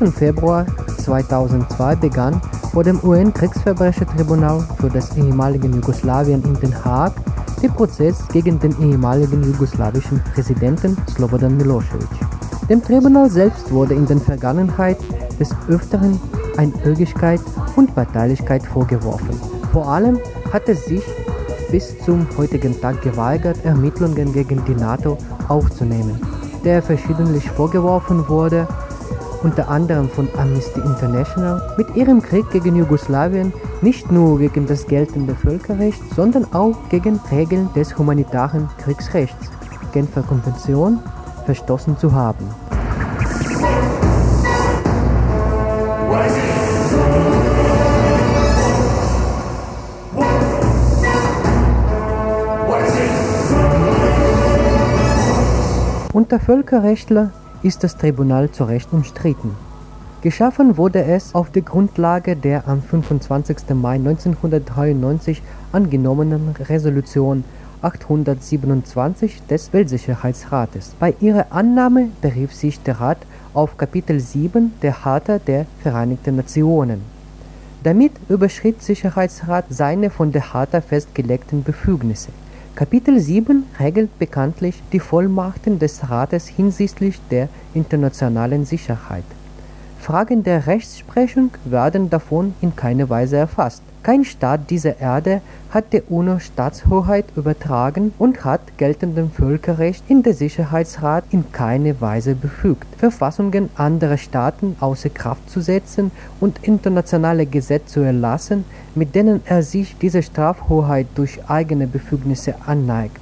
12. 0.00 0.14
Februar 0.14 0.64
2002 1.04 1.96
begann 1.96 2.40
vor 2.72 2.84
dem 2.84 2.98
UN-Kriegsverbrechertribunal 3.04 4.66
für 4.80 4.88
das 4.88 5.14
ehemalige 5.14 5.68
Jugoslawien 5.68 6.42
in 6.42 6.54
Den 6.54 6.84
Haag 6.84 7.12
der 7.62 7.68
Prozess 7.68 8.26
gegen 8.28 8.58
den 8.58 8.74
ehemaligen 8.80 9.42
jugoslawischen 9.42 10.22
Präsidenten 10.32 10.96
Slobodan 11.10 11.54
Milosevic. 11.58 12.08
Dem 12.70 12.82
Tribunal 12.82 13.28
selbst 13.28 13.70
wurde 13.70 13.92
in 13.92 14.06
der 14.06 14.16
Vergangenheit 14.16 14.96
des 15.38 15.54
Öfteren 15.68 16.18
Einögigkeit 16.56 17.40
und 17.76 17.94
Parteilichkeit 17.94 18.64
vorgeworfen. 18.64 19.38
Vor 19.70 19.86
allem 19.86 20.18
hat 20.50 20.66
es 20.70 20.86
sich 20.86 21.04
bis 21.70 21.98
zum 22.06 22.26
heutigen 22.38 22.80
Tag 22.80 23.02
geweigert, 23.02 23.62
Ermittlungen 23.64 24.32
gegen 24.32 24.64
die 24.64 24.74
NATO 24.74 25.18
aufzunehmen, 25.48 26.18
der 26.64 26.82
verschiedentlich 26.82 27.50
vorgeworfen 27.50 28.26
wurde, 28.28 28.66
unter 29.42 29.68
anderem 29.68 30.08
von 30.08 30.28
Amnesty 30.36 30.80
International, 30.80 31.74
mit 31.76 31.94
ihrem 31.96 32.20
Krieg 32.22 32.48
gegen 32.50 32.76
Jugoslawien 32.76 33.52
nicht 33.80 34.10
nur 34.12 34.38
gegen 34.38 34.66
das 34.66 34.86
geltende 34.86 35.34
Völkerrecht, 35.34 36.02
sondern 36.14 36.52
auch 36.52 36.76
gegen 36.88 37.20
Regeln 37.30 37.68
des 37.74 37.96
humanitaren 37.96 38.68
Kriegsrechts, 38.78 39.50
Genfer 39.92 40.22
Konvention, 40.22 41.00
verstoßen 41.46 41.96
zu 41.98 42.12
haben. 42.12 42.46
Unter 56.12 56.40
Völkerrechtler 56.40 57.30
ist 57.62 57.84
das 57.84 57.96
Tribunal 57.96 58.50
zu 58.50 58.64
Recht 58.64 58.92
umstritten. 58.92 59.54
Geschaffen 60.22 60.76
wurde 60.76 61.02
es 61.02 61.34
auf 61.34 61.50
der 61.50 61.62
Grundlage 61.62 62.36
der 62.36 62.68
am 62.68 62.82
25. 62.82 63.56
Mai 63.74 63.94
1993 63.94 65.42
angenommenen 65.72 66.54
Resolution 66.68 67.44
827 67.82 69.42
des 69.48 69.72
Weltsicherheitsrates. 69.72 70.94
Bei 71.00 71.14
ihrer 71.20 71.46
Annahme 71.50 72.10
berief 72.20 72.52
sich 72.52 72.82
der 72.82 73.00
Rat 73.00 73.18
auf 73.54 73.78
Kapitel 73.78 74.20
7 74.20 74.74
der 74.82 74.92
Charta 74.92 75.38
der 75.38 75.66
Vereinigten 75.82 76.36
Nationen. 76.36 77.00
Damit 77.82 78.12
überschritt 78.28 78.82
Sicherheitsrat 78.82 79.64
seine 79.70 80.10
von 80.10 80.32
der 80.32 80.42
Charta 80.42 80.82
festgelegten 80.82 81.62
Befugnisse. 81.62 82.28
Kapitel 82.76 83.18
7 83.18 83.64
regelt 83.78 84.18
bekanntlich 84.18 84.82
die 84.92 85.00
Vollmachten 85.00 85.78
des 85.78 86.08
Rates 86.08 86.46
hinsichtlich 86.46 87.20
der 87.30 87.48
internationalen 87.74 88.64
Sicherheit. 88.64 89.24
Fragen 89.98 90.44
der 90.44 90.66
Rechtsprechung 90.66 91.50
werden 91.64 92.08
davon 92.08 92.54
in 92.62 92.74
keiner 92.74 93.10
Weise 93.10 93.36
erfasst. 93.36 93.82
Kein 94.02 94.24
Staat 94.24 94.70
dieser 94.70 94.98
Erde 94.98 95.42
hat 95.68 95.92
der 95.92 96.10
UNO 96.10 96.38
Staatshoheit 96.38 97.26
übertragen 97.36 98.14
und 98.18 98.46
hat 98.46 98.78
geltendem 98.78 99.30
Völkerrecht 99.30 100.04
in 100.08 100.22
der 100.22 100.32
Sicherheitsrat 100.32 101.24
in 101.30 101.52
keiner 101.52 102.00
Weise 102.00 102.34
befugt, 102.34 102.86
Verfassungen 102.96 103.68
anderer 103.76 104.16
Staaten 104.16 104.74
außer 104.80 105.10
Kraft 105.10 105.50
zu 105.50 105.60
setzen 105.60 106.12
und 106.40 106.60
internationale 106.62 107.44
Gesetze 107.44 107.92
zu 107.92 108.00
erlassen, 108.00 108.64
mit 108.94 109.14
denen 109.14 109.42
er 109.44 109.62
sich 109.62 109.94
diese 109.98 110.22
Strafhoheit 110.22 111.06
durch 111.14 111.38
eigene 111.48 111.86
Befugnisse 111.86 112.54
anneigt. 112.64 113.18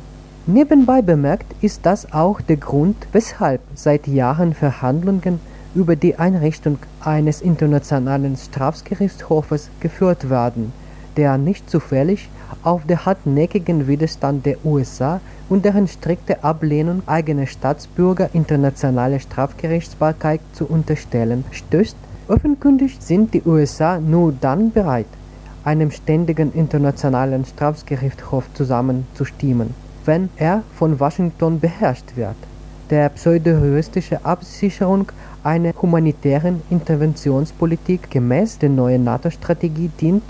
Nebenbei 0.47 1.03
bemerkt 1.03 1.53
ist 1.61 1.87
das 1.87 2.13
auch 2.13 2.41
der 2.41 2.57
Grund, 2.57 3.09
weshalb 3.13 3.61
seit 3.75 4.07
Jahren 4.07 4.55
Verhandlungen 4.55 5.41
über 5.79 5.95
die 5.95 6.17
Einrichtung 6.17 6.79
eines 7.01 7.41
internationalen 7.41 8.37
Strafgerichtshofes 8.37 9.71
geführt 9.79 10.29
werden, 10.29 10.73
der 11.17 11.39
nicht 11.39 11.71
zufällig 11.71 12.29
auf 12.65 12.85
den 12.85 13.07
hartnäckigen 13.07 13.87
Widerstand 13.87 14.45
der 14.45 14.57
USA 14.65 15.21
und 15.49 15.65
deren 15.65 15.87
strikte 15.87 16.43
Ablehnung 16.43 17.03
eigener 17.07 17.47
Staatsbürger 17.47 18.31
internationale 18.33 19.21
Strafgerichtsbarkeit 19.21 20.41
zu 20.53 20.67
unterstellen 20.67 21.45
stößt. 21.53 21.97
Offenkundig 22.27 22.97
sind 22.99 23.33
die 23.33 23.43
USA 23.47 24.01
nur 24.01 24.33
dann 24.33 24.73
bereit, 24.73 25.07
einem 25.63 25.93
ständigen 25.93 26.53
internationalen 26.55 27.45
Strafgerichtshof 27.45 28.53
zusammenzustimmen, 28.55 29.75
wenn 30.05 30.29
er 30.39 30.65
von 30.75 30.99
Washington 30.99 31.61
beherrscht 31.61 32.17
wird. 32.17 32.37
Der 32.91 33.11
pseudo-juristische 33.11 34.25
Absicherung 34.25 35.13
einer 35.49 35.73
humanitären 35.81 36.63
Interventionspolitik 36.69 38.11
gemäß 38.11 38.59
der 38.59 38.69
neuen 38.69 39.05
NATO-Strategie 39.05 39.91
dient 39.99 40.23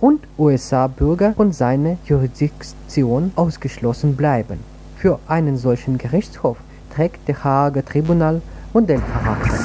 und 0.00 0.20
USA-Bürger 0.38 1.34
von 1.34 1.52
seiner 1.52 1.98
Jurisdiktion 2.06 3.32
ausgeschlossen 3.36 4.16
bleiben. 4.16 4.60
Für 4.96 5.18
einen 5.28 5.58
solchen 5.58 5.98
Gerichtshof 5.98 6.56
trägt 6.94 7.28
der 7.28 7.44
Haager 7.44 7.84
Tribunal 7.84 8.40
Modellcharakter. 8.72 9.58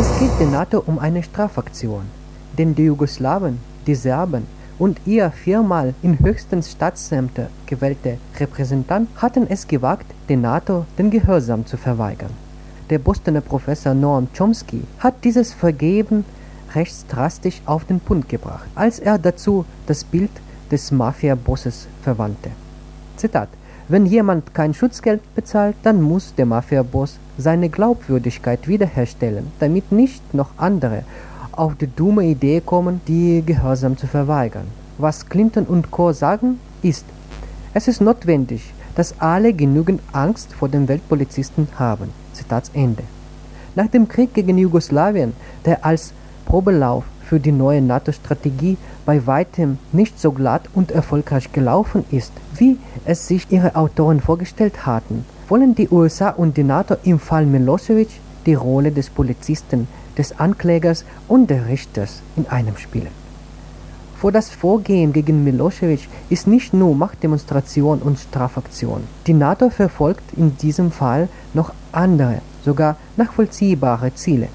Es 0.00 0.18
geht 0.18 0.40
der 0.40 0.46
NATO 0.48 0.82
um 0.84 0.98
eine 0.98 1.22
Strafaktion 1.22 2.02
denn 2.58 2.74
die 2.74 2.84
Jugoslawen, 2.84 3.58
die 3.86 3.94
Serben 3.94 4.46
und 4.78 5.00
ihr 5.06 5.30
viermal 5.30 5.94
in 6.02 6.18
höchsten 6.18 6.62
Staatsämter 6.62 7.48
gewählte 7.66 8.18
Repräsentant 8.38 9.08
hatten 9.16 9.46
es 9.48 9.66
gewagt, 9.66 10.06
der 10.28 10.36
NATO 10.36 10.84
den 10.98 11.10
Gehorsam 11.10 11.64
zu 11.66 11.76
verweigern. 11.76 12.30
Der 12.90 12.98
Bostoner 12.98 13.40
Professor 13.40 13.94
Noam 13.94 14.28
Chomsky 14.36 14.82
hat 14.98 15.14
dieses 15.24 15.52
Vergeben 15.52 16.24
recht 16.74 17.04
drastisch 17.10 17.60
auf 17.64 17.84
den 17.84 18.00
Punkt 18.00 18.28
gebracht, 18.28 18.68
als 18.74 18.98
er 18.98 19.18
dazu 19.18 19.64
das 19.86 20.04
Bild 20.04 20.30
des 20.70 20.90
Mafia-Bosses 20.90 21.86
verwandte. 22.02 22.50
Zitat: 23.16 23.48
Wenn 23.88 24.06
jemand 24.06 24.54
kein 24.54 24.74
Schutzgeld 24.74 25.22
bezahlt, 25.34 25.76
dann 25.82 26.00
muss 26.00 26.34
der 26.34 26.46
Mafia-Boss 26.46 27.18
seine 27.36 27.68
Glaubwürdigkeit 27.68 28.68
wiederherstellen, 28.68 29.46
damit 29.60 29.92
nicht 29.92 30.34
noch 30.34 30.50
andere 30.56 31.04
auf 31.58 31.74
die 31.74 31.88
dumme 31.88 32.24
Idee 32.24 32.60
kommen, 32.60 33.00
die 33.08 33.42
Gehorsam 33.44 33.96
zu 33.96 34.06
verweigern. 34.06 34.66
Was 34.96 35.28
Clinton 35.28 35.64
und 35.64 35.90
Co. 35.90 36.12
sagen, 36.12 36.60
ist, 36.82 37.04
es 37.74 37.88
ist 37.88 38.00
notwendig, 38.00 38.72
dass 38.94 39.20
alle 39.20 39.52
genügend 39.52 40.00
Angst 40.12 40.52
vor 40.52 40.68
dem 40.68 40.88
Weltpolizisten 40.88 41.68
haben. 41.78 42.10
Zitat 42.32 42.70
Ende. 42.74 43.02
Nach 43.74 43.88
dem 43.88 44.08
Krieg 44.08 44.34
gegen 44.34 44.58
Jugoslawien, 44.58 45.32
der 45.64 45.84
als 45.84 46.12
Probelauf 46.46 47.04
für 47.24 47.38
die 47.38 47.52
neue 47.52 47.82
NATO-Strategie 47.82 48.76
bei 49.04 49.26
weitem 49.26 49.78
nicht 49.92 50.18
so 50.18 50.32
glatt 50.32 50.62
und 50.74 50.90
erfolgreich 50.90 51.52
gelaufen 51.52 52.04
ist, 52.10 52.32
wie 52.56 52.78
es 53.04 53.28
sich 53.28 53.46
ihre 53.50 53.76
Autoren 53.76 54.20
vorgestellt 54.20 54.86
hatten, 54.86 55.24
wollen 55.48 55.74
die 55.74 55.88
USA 55.90 56.30
und 56.30 56.56
die 56.56 56.64
NATO 56.64 56.96
im 57.04 57.18
Fall 57.18 57.46
Milosevic 57.46 58.08
die 58.46 58.54
Rolle 58.54 58.92
des 58.92 59.10
Polizisten 59.10 59.88
des 60.18 60.38
Anklägers 60.38 61.04
und 61.28 61.48
des 61.48 61.64
Richters 61.66 62.20
in 62.36 62.46
einem 62.48 62.76
spielen. 62.76 63.16
Vor 64.16 64.32
das 64.32 64.50
Vorgehen 64.50 65.12
gegen 65.12 65.44
Milosevic 65.44 66.08
ist 66.28 66.48
nicht 66.48 66.74
nur 66.74 66.92
Machtdemonstration 66.96 68.00
und 68.00 68.18
Strafaktion. 68.18 69.04
Die 69.28 69.32
NATO 69.32 69.70
verfolgt 69.70 70.24
in 70.36 70.56
diesem 70.56 70.90
Fall 70.90 71.28
noch 71.54 71.72
andere, 71.92 72.40
sogar 72.64 72.96
nachvollziehbare 73.16 74.12
Ziele. 74.16 74.48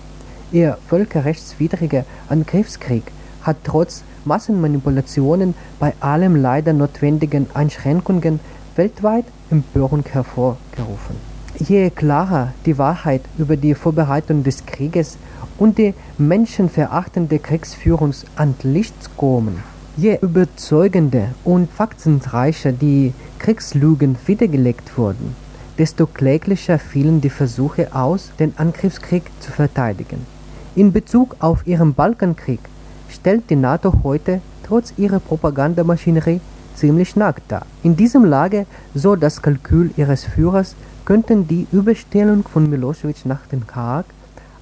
Ihr 0.52 0.78
völkerrechtswidriger 0.90 2.04
Angriffskrieg 2.28 3.04
hat 3.42 3.56
trotz 3.64 4.04
Massenmanipulationen 4.26 5.56
bei 5.80 5.94
allem 6.02 6.36
leider 6.36 6.74
notwendigen 6.74 7.48
Einschränkungen 7.54 8.42
weltweit 8.76 9.26
Empörung 9.50 10.04
hervorgerufen. 10.12 11.33
Je 11.60 11.92
klarer 11.92 12.52
die 12.66 12.80
Wahrheit 12.80 13.22
über 13.38 13.56
die 13.58 13.76
Vorbereitung 13.76 14.44
des 14.44 14.66
Krieges 14.66 15.18
und 15.60 15.78
die 15.78 15.94
menschenverachtende 16.18 17.38
Kriegsführung 17.38 18.12
an 18.36 18.56
Licht 18.64 19.16
kommen. 19.18 19.62
Je 19.96 20.18
überzeugender 20.20 21.28
und 21.44 21.72
faktenreicher 21.72 22.72
die 22.72 23.14
Kriegslügen 23.38 24.16
wiedergelegt 24.26 24.98
wurden, 24.98 25.36
desto 25.78 26.08
kläglicher 26.08 26.80
fielen 26.80 27.22
die 27.22 27.30
Versuche 27.30 27.94
aus, 27.94 28.32
den 28.40 28.54
Angriffskrieg 28.58 29.24
zu 29.40 29.52
verteidigen. 29.52 30.26
In 30.74 30.92
Bezug 30.92 31.36
auf 31.38 31.68
ihren 31.68 31.94
Balkankrieg 31.94 32.62
stellt 33.10 33.52
die 33.52 33.56
NATO 33.56 33.94
heute 34.04 34.42
trotz 34.64 34.92
ihrer 34.98 35.20
Propagandamaschinerie 35.20 36.42
ziemlich 36.76 37.16
nackt 37.16 37.52
dar. 37.52 37.68
In 37.84 37.96
diesem 37.96 38.26
Lage, 38.26 38.66
so 38.96 39.16
das 39.16 39.44
Kalkül 39.44 39.92
ihres 39.98 40.24
Führers, 40.24 40.76
könnten 41.06 41.48
die 41.48 41.68
Überstellung 41.72 42.44
von 42.44 42.70
Milosevic 42.70 43.26
nach 43.26 43.46
Den 43.48 43.64
Haag 43.74 44.06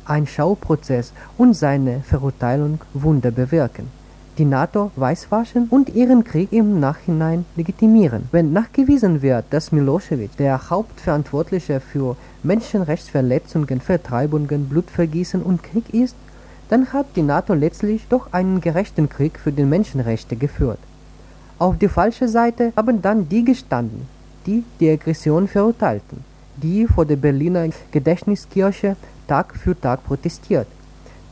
ein 0.06 0.28
Schauprozess 0.28 1.14
und 1.38 1.54
seine 1.54 2.02
Verurteilung 2.02 2.80
Wunder 2.94 3.32
bewirken. 3.32 3.88
die 4.38 4.46
NATO 4.46 4.92
weißwaschen 4.96 5.68
und 5.70 5.94
ihren 5.94 6.24
Krieg 6.24 6.52
im 6.52 6.80
Nachhinein 6.80 7.46
legitimieren. 7.56 8.28
Wenn 8.32 8.54
nachgewiesen 8.54 9.22
wird, 9.22 9.46
dass 9.52 9.72
Milosevic 9.72 10.36
der 10.38 10.70
Hauptverantwortliche 10.70 11.80
für 11.80 12.16
Menschenrechtsverletzungen, 12.44 13.82
Vertreibungen, 13.82 14.70
Blutvergießen 14.70 15.42
und 15.44 15.62
Krieg 15.62 15.94
ist, 15.94 16.16
dann 16.70 16.94
hat 16.94 17.08
die 17.16 17.22
NATO 17.22 17.54
letztlich 17.54 18.08
doch 18.10 18.32
einen 18.32 18.62
gerechten 18.62 19.10
Krieg 19.10 19.38
für 19.38 19.52
die 19.52 19.64
Menschenrechte 19.64 20.38
geführt. 20.38 20.80
Auf 21.60 21.78
die 21.78 21.90
falsche 21.90 22.28
Seite 22.28 22.72
haben 22.76 23.02
dann 23.02 23.28
die 23.28 23.44
gestanden, 23.44 24.08
die 24.48 24.64
die 24.80 24.90
Aggression 24.90 25.48
verurteilten, 25.48 26.24
die 26.62 26.88
vor 26.88 27.06
der 27.06 27.16
Berliner 27.16 27.68
Gedächtniskirche 27.92 28.96
Tag 29.28 29.56
für 29.56 29.80
Tag 29.80 30.04
protestiert, 30.06 30.68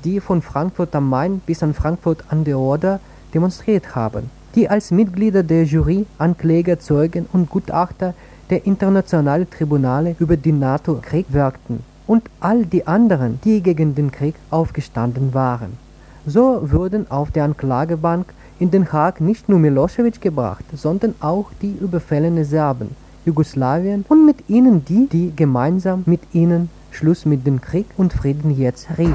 die 0.03 0.19
von 0.19 0.41
Frankfurt 0.41 0.95
am 0.95 1.09
Main 1.09 1.41
bis 1.45 1.63
an 1.63 1.73
Frankfurt 1.73 2.23
an 2.29 2.43
der 2.43 2.57
Oder 2.57 2.99
demonstriert 3.33 3.95
haben, 3.95 4.29
die 4.55 4.69
als 4.69 4.91
Mitglieder 4.91 5.43
der 5.43 5.65
Jury, 5.65 6.05
Ankläger, 6.17 6.79
Zeugen 6.79 7.27
und 7.33 7.49
Gutachter 7.49 8.13
der 8.49 8.65
internationalen 8.65 9.49
Tribunale 9.49 10.15
über 10.19 10.37
die 10.37 10.51
NATO-Krieg 10.51 11.27
wirkten 11.29 11.83
und 12.07 12.23
all 12.39 12.65
die 12.65 12.87
anderen, 12.87 13.39
die 13.43 13.61
gegen 13.61 13.93
den 13.93 14.11
Krieg 14.11 14.35
aufgestanden 14.49 15.33
waren. 15.33 15.77
So 16.25 16.71
wurden 16.71 17.09
auf 17.11 17.31
der 17.31 17.43
Anklagebank 17.43 18.33
in 18.59 18.71
Den 18.71 18.91
Haag 18.91 19.21
nicht 19.21 19.47
nur 19.47 19.59
Milosevic 19.59 20.19
gebracht, 20.19 20.65
sondern 20.75 21.15
auch 21.19 21.51
die 21.61 21.71
überfallene 21.79 22.43
Serben, 22.43 22.95
Jugoslawien 23.29 24.05
und 24.09 24.25
mit 24.25 24.49
ihnen 24.49 24.83
die, 24.85 25.07
die 25.07 25.35
gemeinsam 25.35 26.01
mit 26.07 26.21
ihnen 26.33 26.69
Schluss 26.89 27.25
mit 27.25 27.45
dem 27.45 27.61
Krieg 27.61 27.85
und 27.95 28.11
Frieden 28.11 28.57
jetzt 28.57 28.87
riefen. 28.97 29.13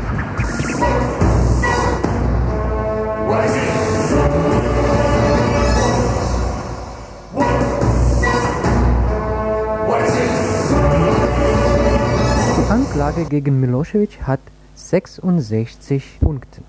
Die 12.57 12.71
Anklage 12.71 13.25
gegen 13.25 13.59
Milosevic 13.59 14.23
hat 14.23 14.41
66 14.77 16.21
Punkte. 16.21 16.63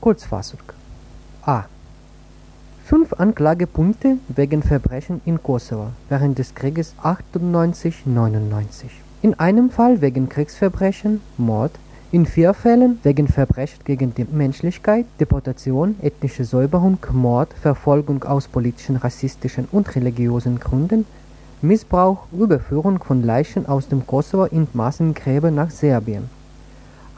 Kurzfassung. 0.00 0.60
A. 1.42 1.64
Fünf 2.88 3.12
Anklagepunkte 3.12 4.16
wegen 4.28 4.62
Verbrechen 4.62 5.20
in 5.26 5.42
Kosovo 5.42 5.88
während 6.08 6.38
des 6.38 6.54
Krieges 6.54 6.94
98-99. 7.02 8.86
In 9.20 9.38
einem 9.38 9.68
Fall 9.68 10.00
wegen 10.00 10.30
Kriegsverbrechen, 10.30 11.20
Mord, 11.36 11.72
in 12.12 12.24
vier 12.24 12.54
Fällen 12.54 12.98
wegen 13.02 13.28
Verbrechen 13.28 13.80
gegen 13.84 14.14
die 14.14 14.24
Menschlichkeit, 14.24 15.04
Deportation, 15.20 15.96
ethnische 16.00 16.46
Säuberung, 16.46 16.96
Mord, 17.12 17.52
Verfolgung 17.60 18.24
aus 18.24 18.48
politischen, 18.48 18.96
rassistischen 18.96 19.68
und 19.70 19.94
religiösen 19.94 20.58
Gründen, 20.58 21.04
Missbrauch, 21.60 22.20
Überführung 22.32 23.04
von 23.04 23.22
Leichen 23.22 23.66
aus 23.66 23.88
dem 23.88 24.06
Kosovo 24.06 24.46
in 24.46 24.66
Massengräber 24.72 25.50
nach 25.50 25.68
Serbien. 25.68 26.30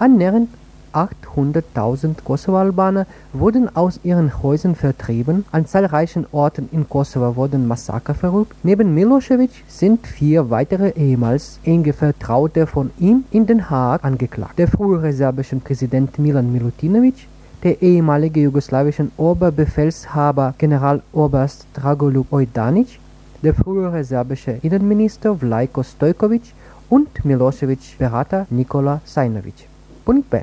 Annähernd 0.00 0.48
800.000 0.92 2.22
Kosovo-Albaner 2.24 3.07
wurden 3.33 3.74
aus 3.74 4.00
ihren 4.03 4.42
Häusern 4.42 4.74
vertrieben, 4.74 5.44
an 5.53 5.66
zahlreichen 5.66 6.26
Orten 6.33 6.68
in 6.72 6.88
Kosovo 6.88 7.37
wurden 7.37 7.66
Massaker 7.66 8.14
verübt. 8.14 8.55
Neben 8.62 8.94
Milosevic 8.94 9.65
sind 9.69 10.06
vier 10.06 10.50
weitere 10.50 10.90
ehemals 10.90 11.60
enge 11.65 11.92
Vertraute 11.92 12.67
von 12.67 12.90
ihm 12.98 13.25
in 13.31 13.46
Den 13.46 13.71
Haag 13.71 14.04
angeklagt. 14.04 14.58
Der 14.58 14.69
frühere 14.69 15.12
serbische 15.12 15.56
Präsident 15.56 16.19
Milan 16.19 16.52
Milutinovic, 16.52 17.27
der 17.62 17.83
ehemalige 17.83 18.40
jugoslawische 18.40 19.08
Oberbefehlshaber 19.17 20.54
Generaloberst 20.58 21.67
Dragoljub 21.75 22.33
Ojdanic, 22.33 22.98
der 23.42 23.54
frühere 23.54 24.04
serbische 24.04 24.58
Innenminister 24.62 25.35
Vlajko 25.35 25.83
Stojkovic 25.83 26.52
und 26.88 27.25
Milosevic 27.25 27.98
Berater 27.98 28.46
Nikola 28.50 29.00
Sajnovic. 29.04 29.67
Punkt 30.04 30.29
B. 30.29 30.40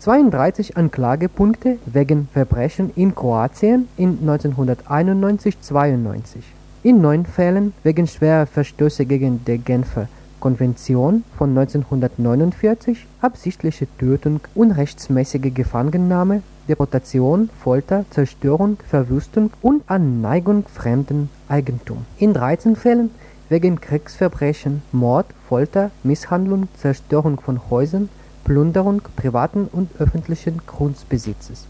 32 0.00 0.76
Anklagepunkte 0.78 1.78
wegen 1.84 2.28
Verbrechen 2.32 2.90
in 2.96 3.14
Kroatien 3.14 3.86
in 3.98 4.18
1991-92. 4.26 6.38
In 6.82 7.02
neun 7.02 7.26
Fällen 7.26 7.74
wegen 7.82 8.06
schwerer 8.06 8.46
Verstöße 8.46 9.04
gegen 9.04 9.44
die 9.44 9.58
Genfer 9.58 10.08
Konvention 10.40 11.24
von 11.36 11.50
1949, 11.50 13.06
absichtliche 13.20 13.86
Tötung, 13.98 14.40
unrechtsmäßige 14.54 15.52
Gefangennahme, 15.52 16.40
Deportation, 16.66 17.50
Folter, 17.62 18.06
Zerstörung, 18.08 18.78
Verwüstung 18.88 19.50
und 19.60 19.82
Anneigung 19.86 20.64
fremden 20.72 21.28
Eigentums. 21.48 22.06
In 22.16 22.32
13 22.32 22.74
Fällen 22.74 23.10
wegen 23.50 23.82
Kriegsverbrechen, 23.82 24.80
Mord, 24.92 25.26
Folter, 25.46 25.90
Misshandlung, 26.04 26.68
Zerstörung 26.78 27.38
von 27.38 27.60
Häusern, 27.68 28.08
Plünderung 28.44 29.02
privaten 29.16 29.68
und 29.70 29.90
öffentlichen 29.98 30.60
Grundbesitzes, 30.66 31.66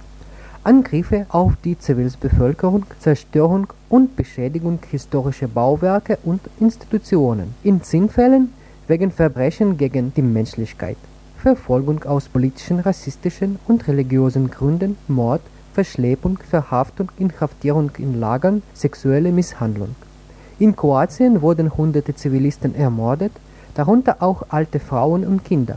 Angriffe 0.63 1.27
auf 1.29 1.55
die 1.65 1.79
Zivilbevölkerung, 1.79 2.85
Zerstörung 2.99 3.69
und 3.89 4.17
Beschädigung 4.17 4.79
historischer 4.91 5.49
Bauwerke 5.49 6.19
und 6.25 6.41
Institutionen. 6.61 7.55
In 7.63 7.83
zehn 7.83 8.09
Fällen 8.09 8.53
wegen 8.87 9.11
Verbrechen 9.11 9.77
gegen 9.77 10.13
die 10.15 10.23
Menschlichkeit, 10.23 10.97
Verfolgung 11.39 12.05
aus 12.05 12.29
politischen, 12.29 12.81
rassistischen 12.81 13.59
und 13.67 13.89
religiösen 13.89 14.51
Gründen, 14.51 14.97
Mord, 15.09 15.41
Verschleppung, 15.73 16.39
Verhaftung, 16.39 17.11
Inhaftierung 17.19 17.91
in 17.99 18.21
Lagern, 18.21 18.63
sexuelle 18.75 19.33
Misshandlung. 19.33 19.95
In 20.59 20.77
Kroatien 20.77 21.41
wurden 21.41 21.75
hunderte 21.77 22.15
Zivilisten 22.15 22.75
ermordet, 22.75 23.33
darunter 23.75 24.17
auch 24.21 24.43
alte 24.51 24.79
Frauen 24.81 25.27
und 25.27 25.45
Kinder. 25.45 25.77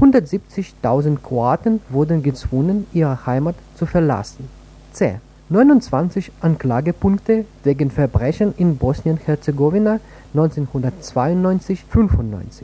170.000 0.00 1.18
Kroaten 1.22 1.80
wurden 1.90 2.22
gezwungen, 2.22 2.86
ihre 2.94 3.26
Heimat 3.26 3.56
zu 3.74 3.84
verlassen. 3.84 4.48
C. 4.92 5.16
29 5.50 6.32
Anklagepunkte 6.40 7.44
wegen 7.64 7.90
Verbrechen 7.90 8.54
in 8.56 8.78
Bosnien-Herzegowina 8.78 10.00
1992-95. 10.34 12.62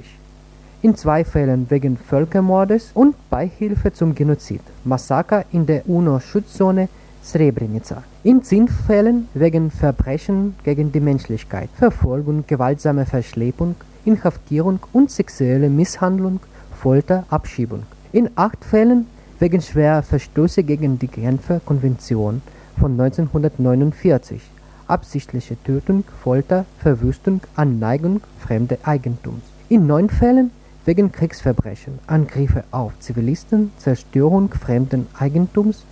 In 0.80 0.96
zwei 0.96 1.24
Fällen 1.24 1.66
wegen 1.68 1.98
Völkermordes 1.98 2.92
und 2.94 3.16
Beihilfe 3.28 3.92
zum 3.92 4.14
Genozid, 4.14 4.62
Massaker 4.84 5.44
in 5.52 5.66
der 5.66 5.86
UNO-Schutzzone 5.88 6.88
Srebrenica. 7.22 8.02
In 8.22 8.42
zehn 8.44 8.68
Fällen 8.68 9.28
wegen 9.34 9.70
Verbrechen 9.70 10.54
gegen 10.64 10.90
die 10.90 11.00
Menschlichkeit, 11.00 11.68
Verfolgung, 11.74 12.44
gewaltsame 12.46 13.04
Verschleppung, 13.04 13.74
Inhaftierung 14.04 14.78
und 14.92 15.10
sexuelle 15.10 15.68
Misshandlung 15.68 16.40
Folter, 16.86 17.24
Abschiebung. 17.30 17.82
In 18.12 18.30
acht 18.36 18.64
Fällen 18.64 19.08
wegen 19.40 19.60
schwerer 19.60 20.04
Verstöße 20.04 20.62
gegen 20.62 21.00
die 21.00 21.08
Genfer 21.08 21.58
Konvention 21.58 22.42
von 22.78 22.92
1949, 22.92 24.40
absichtliche 24.86 25.60
Tötung, 25.64 26.04
Folter, 26.22 26.64
Verwüstung, 26.78 27.40
Anneigung 27.56 28.20
fremden 28.38 28.78
Eigentums. 28.84 29.42
In 29.68 29.88
neun 29.88 30.08
Fällen 30.08 30.52
wegen 30.84 31.10
Kriegsverbrechen, 31.10 31.98
Angriffe 32.06 32.62
auf 32.70 32.96
Zivilisten, 33.00 33.72
Zerstörung 33.78 34.50
fremden 34.50 35.08
Eigentums, 35.18 35.82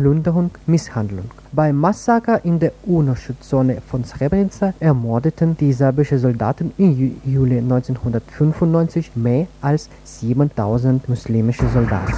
Plünderung, 0.00 0.50
Misshandlung. 0.64 1.30
Beim 1.52 1.76
Massaker 1.76 2.42
in 2.42 2.58
der 2.58 2.72
UNO-Schutzzone 2.86 3.82
von 3.86 4.02
Srebrenica 4.02 4.72
ermordeten 4.80 5.58
die 5.58 5.74
serbischen 5.74 6.18
Soldaten 6.18 6.72
im 6.78 7.12
Juli 7.22 7.58
1995 7.58 9.14
mehr 9.14 9.46
als 9.60 9.90
7000 10.04 11.06
muslimische 11.06 11.68
Soldaten. 11.68 12.14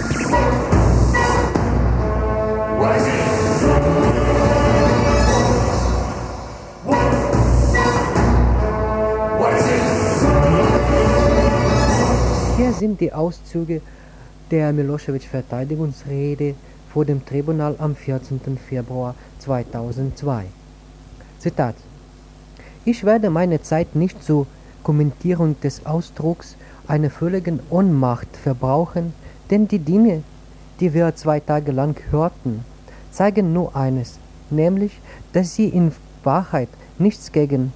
Hier 12.57 12.73
sind 12.75 13.01
die 13.01 13.13
Auszüge 13.13 13.81
der 14.53 14.73
Milosevic-Verteidigungsrede 14.73 16.55
vor 16.93 17.05
dem 17.07 17.25
Tribunal 17.25 17.77
am 17.79 17.97
14. 17.97 18.41
Februar 18.69 19.15
2002. 19.39 20.45
Zitat 21.39 21.75
Ich 22.85 23.05
werde 23.05 23.31
meine 23.31 23.63
Zeit 23.63 23.97
nicht 23.97 24.23
zur 24.23 24.47
Kommentierung 24.83 25.59
des 25.61 25.87
Ausdrucks 25.87 26.57
einer 26.87 27.09
völligen 27.09 27.61
Ohnmacht 27.71 28.37
verbrauchen, 28.37 29.15
denn 29.51 29.69
die 29.69 29.79
Dinge, 29.79 30.23
die 30.81 30.93
wir 30.93 31.15
zwei 31.15 31.41
Tage 31.41 31.73
lang 31.73 31.97
hörten, 32.11 32.65
zeigen 33.11 33.53
nur 33.53 33.75
eines, 33.75 34.19
nämlich, 34.51 34.99
dass 35.33 35.55
sie 35.55 35.69
in 35.69 35.93
Wahrheit 36.25 36.69
nichts 36.99 37.33
gegen 37.33 37.73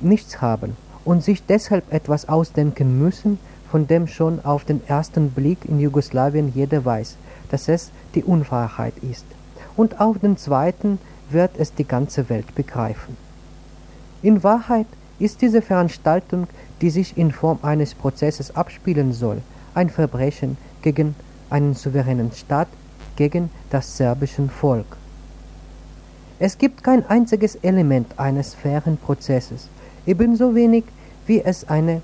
nichts 0.00 0.42
haben 0.42 0.76
und 1.06 1.24
sich 1.24 1.46
deshalb 1.46 1.90
etwas 1.92 2.28
ausdenken 2.28 2.98
müssen, 2.98 3.38
von 3.70 3.86
dem 3.86 4.06
schon 4.06 4.44
auf 4.44 4.64
den 4.64 4.82
ersten 4.86 5.30
Blick 5.30 5.64
in 5.64 5.80
Jugoslawien 5.80 6.52
jeder 6.54 6.84
weiß, 6.84 7.16
dass 7.50 7.68
es 7.68 7.90
die 8.14 8.24
Unwahrheit 8.24 8.94
ist. 8.98 9.24
und 9.76 10.00
auf 10.00 10.18
den 10.18 10.36
zweiten 10.36 10.98
wird 11.30 11.52
es 11.58 11.74
die 11.74 11.86
ganze 11.86 12.28
Welt 12.28 12.54
begreifen. 12.54 13.16
In 14.22 14.42
Wahrheit 14.42 14.86
ist 15.18 15.42
diese 15.42 15.62
Veranstaltung, 15.62 16.46
die 16.80 16.90
sich 16.90 17.16
in 17.16 17.32
Form 17.32 17.58
eines 17.62 17.94
Prozesses 17.94 18.54
abspielen 18.54 19.12
soll, 19.12 19.42
ein 19.74 19.90
Verbrechen 19.90 20.56
gegen 20.82 21.14
einen 21.50 21.74
souveränen 21.74 22.32
Staat, 22.32 22.68
gegen 23.16 23.50
das 23.70 23.96
serbische 23.96 24.48
Volk. 24.48 24.96
Es 26.38 26.58
gibt 26.58 26.84
kein 26.84 27.06
einziges 27.08 27.56
Element 27.56 28.18
eines 28.18 28.54
fairen 28.54 28.98
Prozesses, 28.98 29.68
ebenso 30.06 30.54
wenig 30.54 30.84
wie 31.26 31.40
es 31.42 31.68
eine 31.68 32.02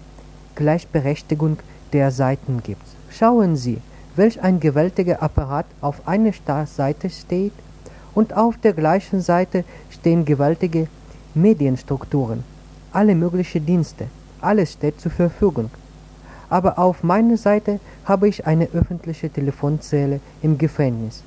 Gleichberechtigung 0.55 1.59
der 1.93 2.11
Seiten 2.11 2.63
gibt. 2.63 2.87
Schauen 3.11 3.57
Sie, 3.57 3.79
welch 4.17 4.43
ein 4.43 4.61
gewaltiger 4.61 5.23
Apparat 5.23 5.67
auf 5.81 6.07
einer 6.07 6.33
Seite 6.67 7.11
steht 7.11 7.53
und 8.15 8.37
auf 8.37 8.57
der 8.59 8.73
gleichen 8.75 9.21
Seite 9.21 9.65
stehen 9.91 10.25
gewaltige 10.25 10.89
Medienstrukturen, 11.35 12.45
alle 12.93 13.15
möglichen 13.15 13.65
Dienste, 13.65 14.07
alles 14.41 14.75
steht 14.75 15.01
zur 15.01 15.13
Verfügung. 15.13 15.71
Aber 16.51 16.79
auf 16.79 17.03
meiner 17.03 17.39
Seite 17.39 17.81
habe 18.05 18.29
ich 18.29 18.47
eine 18.47 18.69
öffentliche 18.75 19.31
Telefonzelle 19.31 20.21
im 20.43 20.59
Gefängnis. 20.59 21.23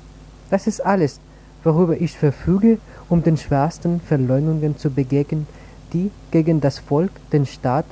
Das 0.50 0.68
ist 0.68 0.80
alles, 0.80 1.18
worüber 1.64 2.00
ich 2.00 2.16
verfüge, 2.16 2.78
um 3.08 3.24
den 3.24 3.36
schwersten 3.36 4.00
Verleumdungen 4.00 4.78
zu 4.78 4.90
begegnen, 4.90 5.48
die 5.92 6.12
gegen 6.30 6.60
das 6.60 6.78
Volk, 6.78 7.10
den 7.32 7.46
Staat, 7.46 7.86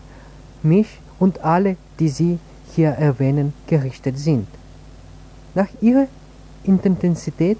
mich 0.62 1.00
und 1.18 1.44
alle, 1.44 1.76
die 1.98 2.08
Sie 2.08 2.38
hier 2.74 2.90
erwähnen, 2.90 3.52
gerichtet 3.66 4.18
sind. 4.18 4.46
Nach 5.54 5.68
ihrer 5.80 6.08
Intensität 6.64 7.58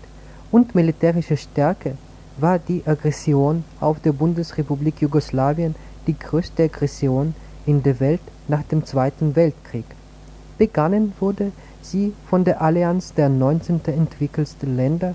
und 0.50 0.74
militärischer 0.74 1.36
Stärke 1.36 1.96
war 2.38 2.58
die 2.58 2.82
Aggression 2.84 3.62
auf 3.80 4.00
die 4.00 4.10
Bundesrepublik 4.10 5.00
Jugoslawien 5.00 5.76
die 6.08 6.18
größte 6.18 6.64
Aggression 6.64 7.34
in 7.66 7.84
der 7.84 8.00
Welt 8.00 8.20
nach 8.48 8.64
dem 8.64 8.84
Zweiten 8.84 9.36
Weltkrieg. 9.36 9.84
Begangen 10.58 11.12
wurde 11.20 11.52
sie 11.82 12.12
von 12.28 12.42
der 12.42 12.60
Allianz 12.60 13.14
der 13.14 13.28
19 13.28 13.80
entwickelsten 13.86 14.76
Länder, 14.76 15.14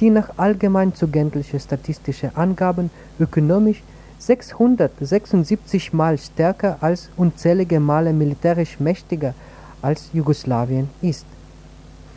die 0.00 0.10
nach 0.10 0.30
allgemein 0.36 0.94
zugänglichen 0.94 1.60
statistischen 1.60 2.36
Angaben 2.36 2.90
ökonomisch 3.18 3.82
676 4.18 5.94
Mal 5.94 6.18
stärker 6.18 6.76
als 6.80 7.08
unzählige 7.16 7.80
Male 7.80 8.12
militärisch 8.12 8.78
mächtiger 8.80 9.32
als 9.80 10.10
Jugoslawien 10.12 10.90
ist. 11.00 11.24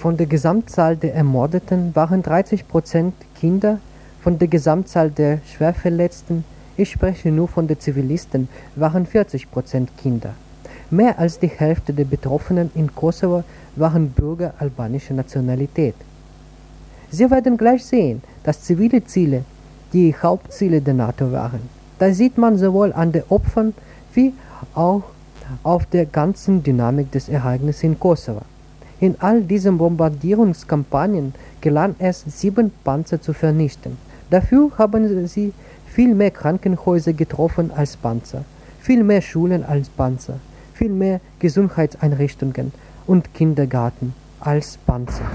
Von 0.02 0.18
der 0.18 0.26
Gesamtzahl 0.26 0.98
der 0.98 1.14
Ermordeten 1.14 1.96
waren 1.96 2.24
30 2.24 2.68
Prozent 2.68 3.14
Kinder, 3.40 3.78
von 4.24 4.40
der 4.40 4.48
Gesamtzahl 4.48 5.12
der 5.12 5.38
Schwerverletzten, 5.46 6.44
ich 6.76 6.90
spreche 6.90 7.30
nur 7.30 7.48
von 7.48 7.68
den 7.68 7.80
Zivilisten, 7.80 8.50
waren 8.76 9.06
40 9.06 9.52
Prozent 9.52 9.96
Kinder. 9.98 10.34
Mehr 10.90 11.20
als 11.20 11.38
die 11.38 11.50
Hälfte 11.50 11.94
der 11.94 12.06
Betroffenen 12.06 12.72
in 12.74 12.96
Kosovo 12.96 13.44
waren 13.76 14.10
Bürger 14.10 14.56
albanischer 14.58 15.14
Nationalität. 15.14 15.94
Sie 17.12 17.30
werden 17.30 17.56
gleich 17.56 17.86
sehen, 17.86 18.24
dass 18.42 18.64
zivile 18.64 19.04
Ziele 19.04 19.46
die 19.94 20.16
Hauptziele 20.16 20.82
der 20.82 20.96
NATO 20.96 21.32
waren. 21.32 21.62
Das 22.00 22.18
sieht 22.18 22.40
man 22.40 22.58
sowohl 22.58 22.92
an 22.92 23.12
den 23.12 23.26
Opfern 23.30 23.76
wie 24.16 24.34
auch 24.74 25.04
auf 25.62 25.86
der 25.86 26.08
ganzen 26.08 26.64
Dynamik 26.64 27.12
des 27.12 27.30
Ereignisses 27.30 27.84
in 27.84 28.00
Kosovo. 28.00 28.42
In 29.02 29.16
all 29.20 29.42
diesen 29.42 29.80
Bombardierungskampagnen 29.80 31.34
gelang 31.60 31.96
es, 31.98 32.24
sieben 32.28 32.72
Panzer 32.84 33.20
zu 33.20 33.34
vernichten. 33.34 33.98
Dafür 34.30 34.70
haben 34.78 35.28
sie 35.28 35.54
viel 35.88 36.14
mehr 36.14 36.30
Krankenhäuser 36.30 37.12
getroffen 37.14 37.72
als 37.76 37.98
Panzer, 37.98 38.46
viel 38.80 39.04
mehr 39.04 39.24
Schulen 39.24 39.66
als 39.66 39.90
Panzer, 39.90 40.36
viel 40.76 40.92
mehr 40.92 41.20
Gesundheitseinrichtungen 41.40 42.72
und 43.08 43.34
Kindergarten 43.34 44.14
als 44.40 44.78
Panzer. 44.86 45.26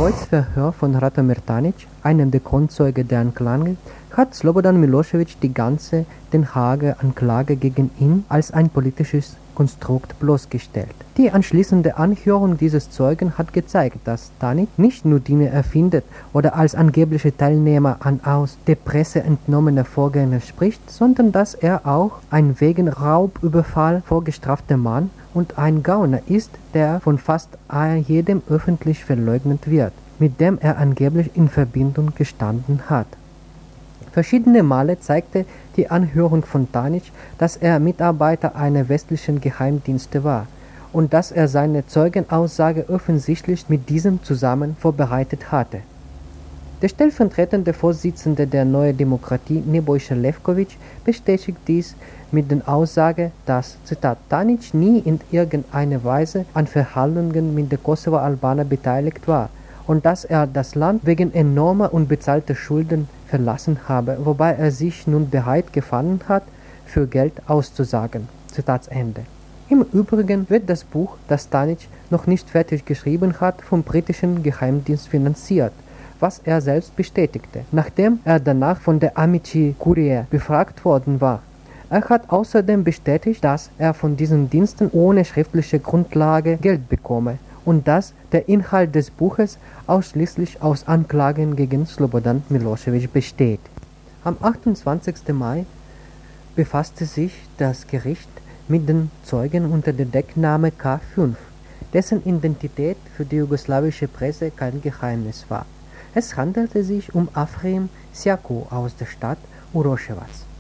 Kreuzverhör 0.03 0.73
von 0.73 0.97
Rata 0.97 1.23
Mertanic, 1.23 1.87
einem 2.03 2.33
der 2.33 2.41
Kronzeuge 2.41 3.05
der 3.05 3.21
Anklage, 3.21 3.77
hat 4.11 4.35
Slobodan 4.35 4.81
Milosevic 4.81 5.41
die 5.41 5.55
ganze 5.55 6.07
Den 6.33 6.57
Haager 6.57 6.97
Anklage 6.99 7.55
gegen 7.55 7.89
ihn 8.01 8.25
als 8.29 8.51
ein 8.51 8.69
politisches 8.69 9.37
Konstrukt 9.55 10.19
bloßgestellt. 10.19 10.97
Die 11.17 11.31
anschließende 11.31 11.99
Anhörung 11.99 12.59
dieses 12.59 12.91
Zeugen 12.91 13.39
hat 13.39 13.53
gezeigt, 13.53 13.99
dass 14.03 14.33
Tanic 14.41 14.77
nicht 14.77 15.05
nur 15.05 15.21
Dinge 15.21 15.51
erfindet 15.51 16.05
oder 16.33 16.57
als 16.57 16.75
angeblicher 16.75 17.37
Teilnehmer 17.37 17.99
an 18.01 18.19
aus 18.25 18.59
der 18.67 18.75
Presse 18.75 19.23
entnommener 19.23 19.85
Vorgänge 19.85 20.41
spricht, 20.41 20.91
sondern 20.91 21.31
dass 21.31 21.55
er 21.55 21.87
auch 21.87 22.19
ein 22.29 22.57
wegen 22.59 22.89
Raubüberfall 22.89 24.03
vorgestrafter 24.05 24.77
Mann 24.77 25.11
und 25.35 25.59
ein 25.59 25.83
Gauner 25.83 26.21
ist, 26.27 26.51
der 26.75 27.01
von 27.01 27.19
fast 27.19 27.49
jedem 28.07 28.43
öffentlich 28.49 29.05
verleugnet 29.05 29.71
wird, 29.71 29.93
mit 30.19 30.41
dem 30.41 30.59
er 30.61 30.79
angeblich 30.79 31.31
in 31.35 31.49
Verbindung 31.49 32.13
gestanden 32.15 32.83
hat. 32.89 33.07
Verschiedene 34.13 34.63
Male 34.63 35.01
zeigte 35.01 35.47
die 35.77 35.91
Anhörung 35.91 36.45
von 36.45 36.71
Tanic, 36.71 37.05
dass 37.39 37.57
er 37.57 37.81
Mitarbeiter 37.81 38.55
einer 38.57 38.89
westlichen 38.91 39.41
Geheimdienste 39.41 40.23
war 40.23 40.47
und 40.93 41.15
dass 41.15 41.33
er 41.33 41.49
seine 41.49 41.87
Zeugenaussage 41.87 42.91
offensichtlich 42.91 43.71
mit 43.71 43.89
diesem 43.89 44.23
zusammen 44.23 44.77
vorbereitet 44.79 45.51
hatte. 45.51 45.81
Der 46.83 46.89
stellvertretende 46.89 47.73
Vorsitzende 47.73 48.47
der 48.47 48.65
Neuen 48.65 48.97
Demokratie, 48.97 49.63
Nebojša 49.65 50.15
Levkovic, 50.15 50.77
bestätigt 51.05 51.59
dies 51.67 51.95
mit 52.33 52.51
der 52.51 52.67
Aussage, 52.67 53.31
dass 53.47 53.77
Zitat, 53.85 54.19
Tanic 54.29 54.75
nie 54.75 54.99
in 55.01 55.21
irgendeiner 55.31 56.03
Weise 56.03 56.45
an 56.55 56.67
Verhandlungen 56.67 57.55
mit 57.55 57.71
den 57.71 57.83
Kosovo-Albanern 57.83 58.69
beteiligt 58.69 59.29
war 59.29 59.51
und 59.87 60.05
dass 60.05 60.25
er 60.25 60.47
das 60.47 60.75
Land 60.75 61.05
wegen 61.05 61.35
enormer 61.35 61.93
unbezahlter 61.93 62.55
Schulden 62.55 63.09
verlassen 63.27 63.79
habe, 63.89 64.19
wobei 64.25 64.53
er 64.53 64.71
sich 64.71 65.07
nun 65.07 65.31
bereit 65.31 65.73
gefunden 65.73 66.21
hat, 66.29 66.45
für 66.87 67.07
Geld 67.07 67.35
auszusagen. 67.47 68.29
Zitat 68.53 68.89
Ende. 68.89 69.23
Im 69.69 69.87
Übrigen 69.93 70.51
wird 70.51 70.69
das 70.69 70.85
Buch, 70.85 71.17
das 71.29 71.45
Stanic 71.45 71.89
noch 72.11 72.27
nicht 72.27 72.51
fertig 72.51 72.85
geschrieben 72.85 73.41
hat, 73.41 73.63
vom 73.63 73.83
britischen 73.83 74.43
Geheimdienst 74.43 75.09
finanziert, 75.09 75.73
was 76.21 76.41
er 76.45 76.61
selbst 76.61 76.95
bestätigte, 76.95 77.65
nachdem 77.73 78.21
er 78.25 78.39
danach 78.39 78.81
von 78.81 79.01
der 79.01 79.17
Amici 79.17 79.75
Courier 79.79 80.27
befragt 80.31 80.85
worden 80.85 81.21
war. 81.23 81.41
Er 81.93 82.09
hat 82.09 82.31
außerdem 82.31 82.85
bestätigt, 82.85 83.45
dass 83.45 83.69
er 83.77 83.93
von 83.93 84.17
diesen 84.17 84.49
Diensten 84.49 84.89
ohne 84.93 85.27
schriftliche 85.27 85.79
Grundlage 85.79 86.57
Geld 86.57 86.89
bekomme 86.89 87.37
und 87.67 87.87
dass 87.87 88.15
der 88.33 88.49
Inhalt 88.49 88.95
des 88.95 89.11
Buches 89.11 89.59
ausschließlich 89.87 90.63
aus 90.63 90.89
Anklagen 90.89 91.55
gegen 91.55 91.85
Slobodan 91.85 92.45
Milosevic 92.49 93.13
besteht. 93.13 93.61
Am 94.25 94.39
28. 94.41 95.35
Mai 95.35 95.67
befasste 96.57 97.05
sich 97.05 97.35
das 97.59 97.87
Gericht 97.87 98.31
mit 98.69 98.89
den 98.89 99.11
Zeugen 99.23 99.71
unter 99.71 99.93
dem 99.93 100.11
Deckname 100.11 100.71
K5, 100.71 101.35
dessen 101.93 102.25
Identität 102.25 102.97
für 103.15 103.27
die 103.27 103.37
jugoslawische 103.37 104.09
Presse 104.09 104.51
kein 104.51 104.81
Geheimnis 104.81 105.45
war. 105.51 105.67
Es 106.15 106.39
handelte 106.39 106.85
sich 106.85 107.15
um 107.15 107.29
Afrim 107.35 107.91
Siaku 108.15 108.63
aus 108.71 108.97
der 108.97 109.05
Stadt 109.05 109.39
Uroševac. 109.75 110.52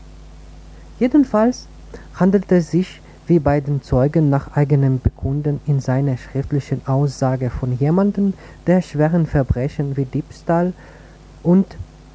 Jedenfalls 1.02 1.66
handelte 2.14 2.58
es 2.58 2.70
sich 2.70 3.00
wie 3.26 3.40
bei 3.40 3.60
den 3.60 3.82
Zeugen 3.82 4.30
nach 4.30 4.56
eigenem 4.56 5.00
Bekunden 5.00 5.58
in 5.66 5.80
seiner 5.80 6.16
schriftlichen 6.16 6.86
Aussage 6.86 7.50
von 7.50 7.76
jemandem, 7.76 8.34
der 8.68 8.82
schweren 8.82 9.26
Verbrechen 9.26 9.96
wie 9.96 10.04
Diebstahl 10.04 10.72
und 11.42 11.66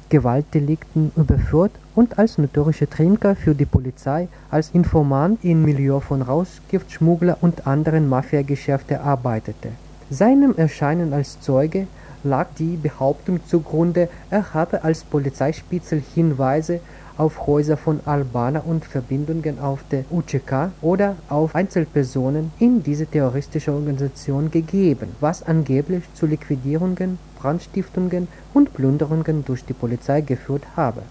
Gewaltdelikten 0.08 1.12
überführt 1.16 1.72
und 1.94 2.18
als 2.18 2.38
notorischer 2.38 2.88
Trinker 2.88 3.36
für 3.36 3.54
die 3.54 3.66
Polizei, 3.66 4.28
als 4.50 4.70
Informant 4.70 5.44
im 5.44 5.66
Milieu 5.66 6.00
von 6.00 6.22
Rauschgiftschmuggler 6.22 7.36
und 7.42 7.66
anderen 7.66 8.08
Mafiageschäfte 8.08 9.02
arbeitete. 9.02 9.68
Seinem 10.08 10.54
Erscheinen 10.56 11.12
als 11.12 11.38
Zeuge 11.42 11.88
lag 12.24 12.46
die 12.58 12.76
Behauptung 12.76 13.40
zugrunde, 13.46 14.08
er 14.30 14.54
habe 14.54 14.82
als 14.82 15.04
Polizeispitzel 15.04 16.02
Hinweise 16.14 16.80
auf 17.18 17.46
Häuser 17.46 17.76
von 17.76 18.00
Albaner 18.06 18.64
und 18.64 18.84
Verbindungen 18.84 19.58
auf 19.58 19.80
der 19.90 20.04
UCK 20.10 20.70
oder 20.80 21.16
auf 21.28 21.54
Einzelpersonen 21.54 22.52
in 22.58 22.82
diese 22.82 23.06
terroristische 23.06 23.72
Organisation 23.72 24.50
gegeben, 24.50 25.08
was 25.20 25.42
angeblich 25.42 26.04
zu 26.14 26.26
Liquidierungen, 26.26 27.18
Brandstiftungen 27.40 28.28
und 28.54 28.72
Plünderungen 28.72 29.44
durch 29.44 29.64
die 29.64 29.72
Polizei 29.72 30.20
geführt 30.20 30.62
habe. 30.76 31.02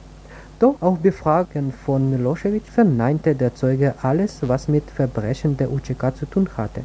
Doch 0.60 0.82
auf 0.82 1.00
Befragen 1.00 1.72
von 1.72 2.10
Milosevic 2.10 2.66
verneinte 2.66 3.36
der 3.36 3.54
Zeuge 3.54 3.94
alles, 4.02 4.40
was 4.42 4.68
mit 4.68 4.90
Verbrechen 4.90 5.56
der 5.58 5.72
UCK 5.72 6.16
zu 6.16 6.26
tun 6.26 6.50
hatte, 6.58 6.82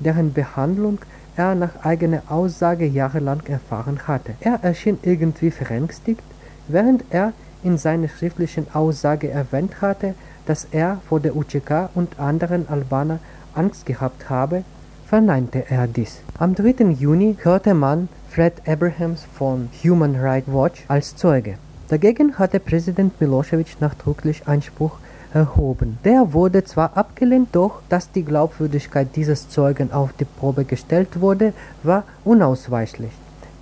deren 0.00 0.34
Behandlung 0.34 0.98
er 1.36 1.54
nach 1.54 1.84
eigener 1.84 2.22
Aussage 2.28 2.84
jahrelang 2.86 3.40
erfahren 3.46 4.06
hatte. 4.06 4.34
Er 4.40 4.58
erschien 4.62 4.98
irgendwie 5.02 5.50
verängstigt, 5.50 6.22
während 6.68 7.04
er 7.10 7.32
in 7.64 7.78
seiner 7.78 8.08
schriftlichen 8.08 8.66
Aussage 8.74 9.30
erwähnt 9.30 9.80
hatte, 9.80 10.14
dass 10.46 10.66
er 10.70 11.00
vor 11.08 11.20
der 11.20 11.34
UCK 11.34 11.88
und 11.94 12.20
anderen 12.20 12.68
Albanern 12.68 13.20
Angst 13.54 13.86
gehabt 13.86 14.28
habe, 14.30 14.62
verneinte 15.06 15.64
er 15.70 15.86
dies. 15.86 16.20
Am 16.38 16.54
3. 16.54 16.90
Juni 16.98 17.36
hörte 17.42 17.74
man 17.74 18.08
Fred 18.28 18.54
Abrahams 18.66 19.24
von 19.38 19.68
Human 19.82 20.16
Rights 20.16 20.48
Watch 20.48 20.84
als 20.88 21.16
Zeuge. 21.16 21.56
Dagegen 21.88 22.38
hatte 22.38 22.60
Präsident 22.60 23.20
Milosevic 23.20 23.80
nachdrücklich 23.80 24.46
Einspruch 24.46 24.98
erhoben. 25.32 25.98
Der 26.04 26.32
wurde 26.32 26.64
zwar 26.64 26.96
abgelehnt, 26.96 27.48
doch 27.52 27.80
dass 27.88 28.10
die 28.10 28.24
Glaubwürdigkeit 28.24 29.08
dieses 29.16 29.48
Zeugen 29.48 29.92
auf 29.92 30.12
die 30.12 30.24
Probe 30.24 30.64
gestellt 30.64 31.20
wurde, 31.20 31.52
war 31.82 32.04
unausweichlich 32.24 33.12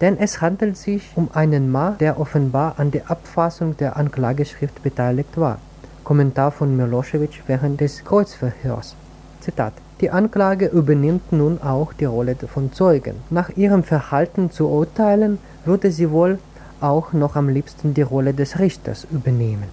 denn 0.02 0.18
es 0.18 0.40
handelt 0.42 0.76
sich 0.76 1.12
um 1.14 1.30
einen 1.32 1.70
Mann, 1.70 1.96
der 1.98 2.18
offenbar 2.18 2.74
an 2.76 2.90
der 2.90 3.08
Abfassung 3.08 3.76
der 3.76 3.96
Anklageschrift 3.96 4.82
beteiligt 4.82 5.38
war. 5.38 5.58
Kommentar 6.02 6.50
von 6.50 6.76
Milosevic 6.76 7.44
während 7.46 7.80
des 7.80 8.04
Kreuzverhörs. 8.04 8.96
Zitat. 9.40 9.72
Die 10.00 10.10
Anklage 10.10 10.66
übernimmt 10.66 11.32
nun 11.32 11.62
auch 11.62 11.92
die 11.92 12.06
Rolle 12.06 12.34
von 12.34 12.72
Zeugen. 12.72 13.14
Nach 13.30 13.50
ihrem 13.50 13.84
Verhalten 13.84 14.50
zu 14.50 14.68
urteilen, 14.68 15.38
würde 15.64 15.92
sie 15.92 16.10
wohl 16.10 16.40
auch 16.80 17.12
noch 17.12 17.36
am 17.36 17.48
liebsten 17.48 17.94
die 17.94 18.02
Rolle 18.02 18.34
des 18.34 18.58
Richters 18.58 19.06
übernehmen. 19.08 19.68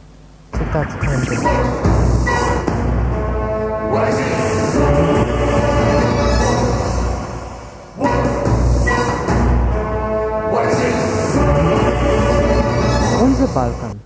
Zitat 0.52 0.90
Ende. 1.02 1.40
Unser 13.40 13.54
Balkan. 13.54 14.02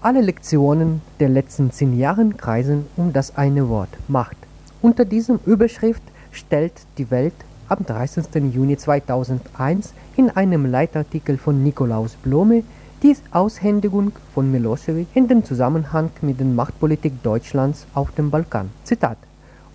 Alle 0.00 0.20
Lektionen 0.20 1.02
der 1.18 1.28
letzten 1.28 1.72
zehn 1.72 1.98
Jahre 1.98 2.28
kreisen 2.28 2.86
um 2.96 3.12
das 3.12 3.36
eine 3.36 3.68
Wort 3.68 3.88
Macht. 4.06 4.36
Unter 4.80 5.04
diesem 5.04 5.40
Überschrift 5.44 6.04
stellt 6.30 6.72
die 6.96 7.10
Welt 7.10 7.34
am 7.68 7.84
30. 7.84 8.26
Juni 8.54 8.76
2001 8.76 9.92
in 10.16 10.30
einem 10.30 10.66
Leitartikel 10.66 11.36
von 11.36 11.64
Nikolaus 11.64 12.14
Blome 12.14 12.62
die 13.02 13.16
Aushändigung 13.32 14.12
von 14.32 14.52
Milosevic 14.52 15.08
in 15.14 15.26
den 15.26 15.44
Zusammenhang 15.44 16.10
mit 16.22 16.38
der 16.38 16.46
Machtpolitik 16.46 17.24
Deutschlands 17.24 17.88
auf 17.92 18.12
dem 18.12 18.30
Balkan. 18.30 18.70
Zitat 18.84 19.18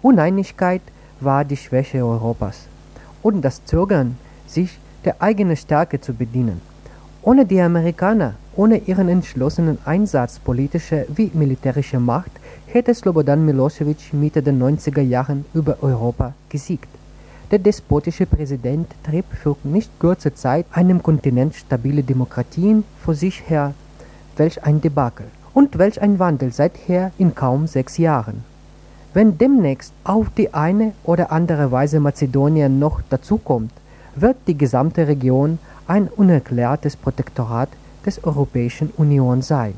Uneinigkeit 0.01 0.83
war 1.19 1.43
die 1.43 1.57
Schwäche 1.57 1.97
Europas 1.97 2.67
und 3.21 3.41
das 3.41 3.65
Zögern, 3.65 4.17
sich 4.47 4.79
der 5.03 5.21
eigenen 5.21 5.57
Stärke 5.57 5.99
zu 5.99 6.13
bedienen. 6.13 6.70
Ohne 7.23 7.45
die 7.45 7.61
Amerikaner, 7.61 8.33
ohne 8.55 8.77
ihren 8.77 9.07
entschlossenen 9.07 9.77
Einsatz 9.85 10.39
politischer 10.39 11.03
wie 11.15 11.29
militärischer 11.35 11.99
Macht, 11.99 12.31
hätte 12.65 12.95
Slobodan 12.95 13.45
Milosevic 13.45 14.11
Mitte 14.11 14.41
der 14.41 14.55
90er 14.55 15.01
Jahren 15.01 15.45
über 15.53 15.77
Europa 15.81 16.33
gesiegt. 16.49 16.89
Der 17.51 17.59
despotische 17.59 18.25
Präsident 18.25 18.87
trieb 19.03 19.25
für 19.31 19.55
nicht 19.63 19.91
kurze 19.99 20.33
Zeit 20.33 20.65
einem 20.71 21.03
Kontinent 21.03 21.53
stabile 21.53 22.01
Demokratien 22.01 22.83
vor 23.03 23.13
sich 23.13 23.47
her. 23.47 23.75
Welch 24.35 24.63
ein 24.63 24.81
Debakel 24.81 25.27
und 25.53 25.77
welch 25.77 26.01
ein 26.01 26.17
Wandel 26.17 26.51
seither 26.51 27.11
in 27.19 27.35
kaum 27.35 27.67
sechs 27.67 27.99
Jahren. 27.99 28.43
Wenn 29.13 29.37
demnächst 29.37 29.93
auf 30.05 30.31
die 30.35 30.55
eine 30.55 30.93
oder 31.03 31.31
andere 31.31 31.71
Weise 31.71 31.99
Mazedonien 31.99 32.79
noch 32.79 33.01
dazukommt, 33.11 33.73
wird 34.15 34.37
die 34.47 34.57
gesamte 34.57 35.07
Region 35.07 35.59
ein 35.91 36.07
unerklärtes 36.07 36.95
Protektorat 36.95 37.67
des 38.05 38.23
Europäischen 38.23 38.91
Union 38.95 39.41
sein. 39.41 39.73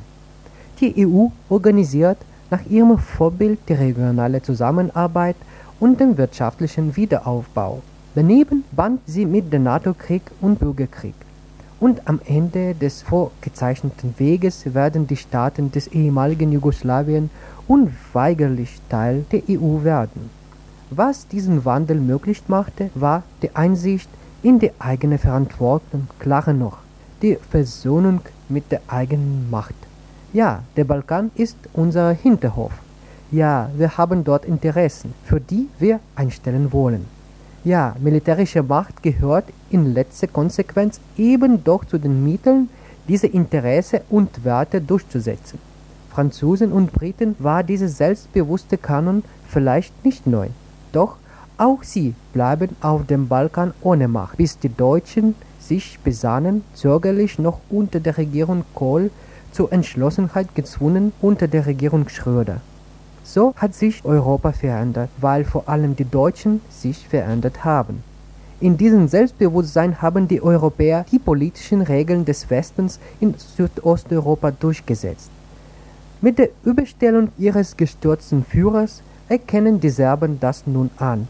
Die 0.80 0.94
EU 1.04 1.30
organisiert 1.50 2.20
nach 2.52 2.64
ihrem 2.70 3.00
Vorbild 3.00 3.58
die 3.68 3.74
regionale 3.74 4.40
Zusammenarbeit 4.40 5.36
und 5.80 6.00
den 6.00 6.16
wirtschaftlichen 6.20 6.96
Wiederaufbau. 6.96 7.82
Daneben 8.14 8.64
band 8.72 9.00
sie 9.08 9.26
mit 9.26 9.52
dem 9.52 9.64
NATO-Krieg 9.64 10.22
und 10.40 10.60
Bürgerkrieg. 10.60 11.16
Und 11.80 12.08
am 12.08 12.22
Ende 12.26 12.76
des 12.76 13.02
vorgezeichneten 13.02 14.14
Weges 14.20 14.72
werden 14.72 15.08
die 15.08 15.18
Staaten 15.18 15.72
des 15.72 15.88
ehemaligen 15.88 16.52
Jugoslawien 16.52 17.32
unweigerlich 17.68 18.80
Teil 18.88 19.26
der 19.32 19.42
EU 19.50 19.84
werden. 19.84 20.30
Was 20.92 21.28
diesen 21.28 21.66
Wandel 21.66 22.00
möglich 22.00 22.44
machte, 22.48 22.92
war 22.94 23.24
die 23.42 23.56
Einsicht 23.56 24.10
in 24.44 24.60
die 24.60 24.72
eigene 24.78 25.18
Verantwortung, 25.18 26.08
klarer 26.20 26.54
noch, 26.54 26.78
die 27.22 27.38
Versöhnung 27.50 28.22
mit 28.50 28.72
der 28.72 28.82
eigenen 28.88 29.50
Macht. 29.50 29.76
Ja, 30.34 30.64
der 30.76 30.84
Balkan 30.84 31.32
ist 31.36 31.58
unser 31.74 32.12
Hinterhof. 32.12 32.74
Ja, 33.32 33.70
wir 33.78 33.98
haben 33.98 34.24
dort 34.24 34.46
Interessen, 34.46 35.14
für 35.24 35.40
die 35.40 35.70
wir 35.80 36.00
einstellen 36.16 36.72
wollen. 36.72 37.06
Ja, 37.64 37.96
militärische 38.00 38.62
Macht 38.62 39.02
gehört 39.02 39.46
in 39.70 39.94
letzter 39.94 40.28
Konsequenz 40.28 41.00
eben 41.18 41.64
doch 41.64 41.86
zu 41.86 41.98
den 41.98 42.24
Mitteln, 42.24 42.70
diese 43.08 43.28
Interesse 43.28 44.02
und 44.10 44.44
Werte 44.44 44.82
durchzusetzen. 44.82 45.58
Franzosen 46.10 46.72
und 46.72 46.92
Briten 46.92 47.36
war 47.40 47.64
dieser 47.64 47.88
selbstbewusste 47.88 48.78
Kanon 48.78 49.24
vielleicht 49.48 50.04
nicht 50.04 50.28
neu. 50.28 50.50
Doch 50.92 51.16
auch 51.58 51.84
sie 51.84 52.16
bleiben 52.34 52.76
auf 52.82 53.06
dem 53.06 53.28
Balkan 53.28 53.74
ohne 53.82 54.08
Macht, 54.08 54.38
bis 54.38 54.58
die 54.58 54.76
Deutschen 54.76 55.36
sich 55.60 56.00
besannen, 56.04 56.64
zögerlich 56.74 57.40
noch 57.40 57.60
unter 57.70 58.00
der 58.00 58.18
Regierung 58.18 58.64
Kohl 58.74 59.12
zur 59.52 59.72
Entschlossenheit 59.72 60.56
gezwungen 60.56 61.14
unter 61.22 61.48
der 61.48 61.66
Regierung 61.66 62.10
Schröder. 62.10 62.62
So 63.24 63.54
hat 63.56 63.74
sich 63.74 64.04
Europa 64.04 64.52
verändert, 64.52 65.10
weil 65.22 65.46
vor 65.46 65.70
allem 65.70 65.96
die 65.96 66.10
Deutschen 66.10 66.62
sich 66.70 67.08
verändert 67.08 67.64
haben. 67.64 68.04
In 68.60 68.78
diesem 68.78 69.08
Selbstbewusstsein 69.08 70.02
haben 70.02 70.28
die 70.28 70.42
Europäer 70.42 71.06
die 71.12 71.20
politischen 71.20 71.82
Regeln 71.82 72.26
des 72.26 72.50
Westens 72.50 73.00
in 73.20 73.36
Südosteuropa 73.38 74.52
durchgesetzt. 74.52 75.30
Mit 76.22 76.40
der 76.40 76.50
Überstellung 76.64 77.30
ihres 77.38 77.78
gestürzten 77.78 78.44
Führers 78.44 79.02
erkennen 79.30 79.80
die 79.80 79.90
Serben 79.90 80.40
das 80.40 80.66
nun 80.66 80.90
an 80.98 81.28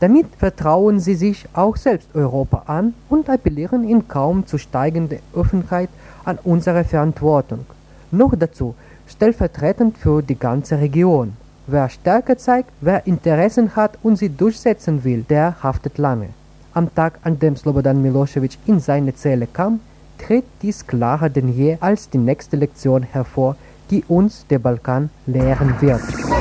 damit 0.00 0.26
vertrauen 0.36 1.00
sie 1.00 1.14
sich 1.14 1.46
auch 1.52 1.76
selbst 1.76 2.14
Europa 2.14 2.62
an 2.66 2.94
und 3.08 3.28
appellieren 3.28 3.88
in 3.88 4.06
kaum 4.06 4.46
zu 4.46 4.58
steigender 4.58 5.18
Öffentlichkeit 5.34 5.90
an 6.24 6.38
unsere 6.44 6.84
Verantwortung. 6.84 7.66
Noch 8.10 8.34
dazu 8.36 8.74
stellvertretend 9.06 9.98
für 9.98 10.22
die 10.22 10.38
ganze 10.38 10.78
Region. 10.80 11.32
Wer 11.66 11.88
Stärke 11.88 12.36
zeigt, 12.36 12.70
wer 12.80 13.06
Interessen 13.06 13.74
hat 13.76 13.98
und 14.02 14.16
sie 14.16 14.30
durchsetzen 14.30 15.04
will, 15.04 15.24
der 15.28 15.62
haftet 15.62 15.98
lange. 15.98 16.28
Am 16.72 16.94
Tag, 16.94 17.18
an 17.24 17.38
dem 17.38 17.56
Slobodan 17.56 18.00
Milosevic 18.00 18.56
in 18.66 18.80
seine 18.80 19.14
Zelle 19.14 19.46
kam, 19.46 19.80
tritt 20.18 20.44
dies 20.62 20.86
klarer 20.86 21.28
denn 21.28 21.52
je 21.52 21.76
als 21.80 22.08
die 22.08 22.18
nächste 22.18 22.56
Lektion 22.56 23.02
hervor, 23.02 23.56
die 23.90 24.04
uns 24.08 24.46
der 24.48 24.58
Balkan 24.58 25.10
lehren 25.26 25.74
wird. 25.80 26.37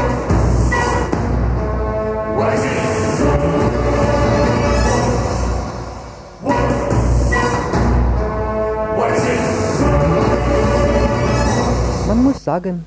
Sagen, 12.48 12.86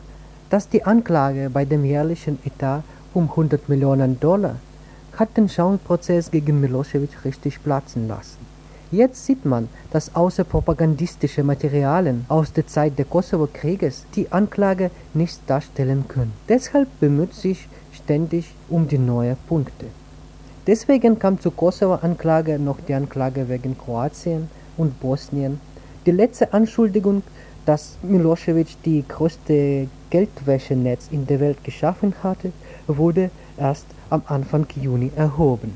dass 0.49 0.71
die 0.71 0.85
Anklage 0.85 1.51
bei 1.51 1.67
dem 1.67 1.85
jährlichen 1.85 2.39
Etat 2.47 2.83
um 3.13 3.25
100 3.29 3.69
Millionen 3.69 4.19
Dollar 4.19 4.57
hat 5.19 5.37
den 5.37 5.51
Schauprozess 5.51 6.31
gegen 6.31 6.61
Milosevic 6.63 7.15
richtig 7.27 7.63
platzen 7.63 8.09
lassen. 8.09 8.39
Jetzt 8.91 9.27
sieht 9.27 9.45
man, 9.45 9.69
dass 9.93 10.15
außer 10.17 10.45
propagandistische 10.45 11.45
Materialien 11.45 12.25
aus 12.29 12.55
der 12.55 12.67
Zeit 12.67 12.99
des 12.99 13.11
Kosovo-Krieges 13.11 14.07
die 14.17 14.33
Anklage 14.33 14.91
nichts 15.13 15.41
darstellen 15.47 16.05
können. 16.09 16.33
Deshalb 16.49 16.89
bemüht 16.99 17.35
sich 17.35 17.69
ständig 17.93 18.55
um 18.71 18.89
die 18.89 19.03
neuen 19.13 19.37
Punkte. 19.47 19.87
Deswegen 20.67 21.19
kam 21.19 21.39
zur 21.39 21.55
Kosovo-Anklage 21.55 22.59
noch 22.59 22.79
die 22.89 22.95
Anklage 22.95 23.51
wegen 23.51 23.77
Kroatien 23.77 24.49
und 24.79 24.99
Bosnien. 25.01 25.61
Die 26.07 26.13
letzte 26.13 26.55
Anschuldigung, 26.55 27.23
dass 27.67 27.97
Milosevic 28.03 28.83
die 28.85 29.05
größte 29.07 29.89
Geldwäschenetz 30.11 31.09
in 31.11 31.27
der 31.27 31.41
Welt 31.41 31.63
geschaffen 31.65 32.15
hatte, 32.23 32.53
wurde 32.87 33.31
erst 33.57 33.87
am 34.09 34.23
Anfang 34.27 34.67
Juni 34.81 35.11
erhoben. 35.15 35.75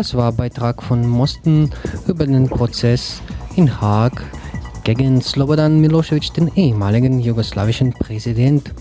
Das 0.00 0.14
war 0.14 0.32
Beitrag 0.32 0.82
von 0.82 1.06
Mosten 1.06 1.70
über 2.06 2.26
den 2.26 2.48
Prozess 2.48 3.20
in 3.56 3.82
Haag 3.82 4.24
gegen 4.82 5.20
Slobodan 5.20 5.78
Milosevic, 5.78 6.32
den 6.32 6.50
ehemaligen 6.54 7.20
jugoslawischen 7.20 7.92
Präsident. 7.92 8.72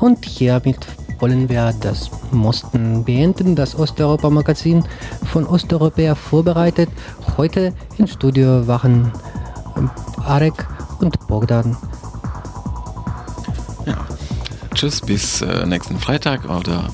Und 0.00 0.24
hiermit 0.24 0.84
wollen 1.20 1.48
wir 1.48 1.72
das 1.80 2.10
Mosten 2.32 3.04
beenden, 3.04 3.54
das 3.54 3.78
Osteuropa-Magazin 3.78 4.82
von 5.30 5.46
Osteuropäer 5.46 6.16
vorbereitet. 6.16 6.88
Heute 7.36 7.72
im 7.96 8.08
Studio 8.08 8.66
waren 8.66 9.12
Arek 10.24 10.66
und 10.98 11.24
Bogdan. 11.28 11.76
Ja. 13.86 14.04
Tschüss, 14.74 15.00
bis 15.00 15.40
äh, 15.40 15.64
nächsten 15.64 16.00
Freitag 16.00 16.50
oder 16.50 16.90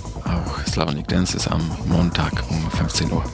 Slavonic 0.70 1.08
Dance 1.08 1.36
ist 1.36 1.48
am 1.48 1.60
Montag 1.86 2.44
um 2.48 2.70
15 2.70 3.10
Uhr. 3.10 3.24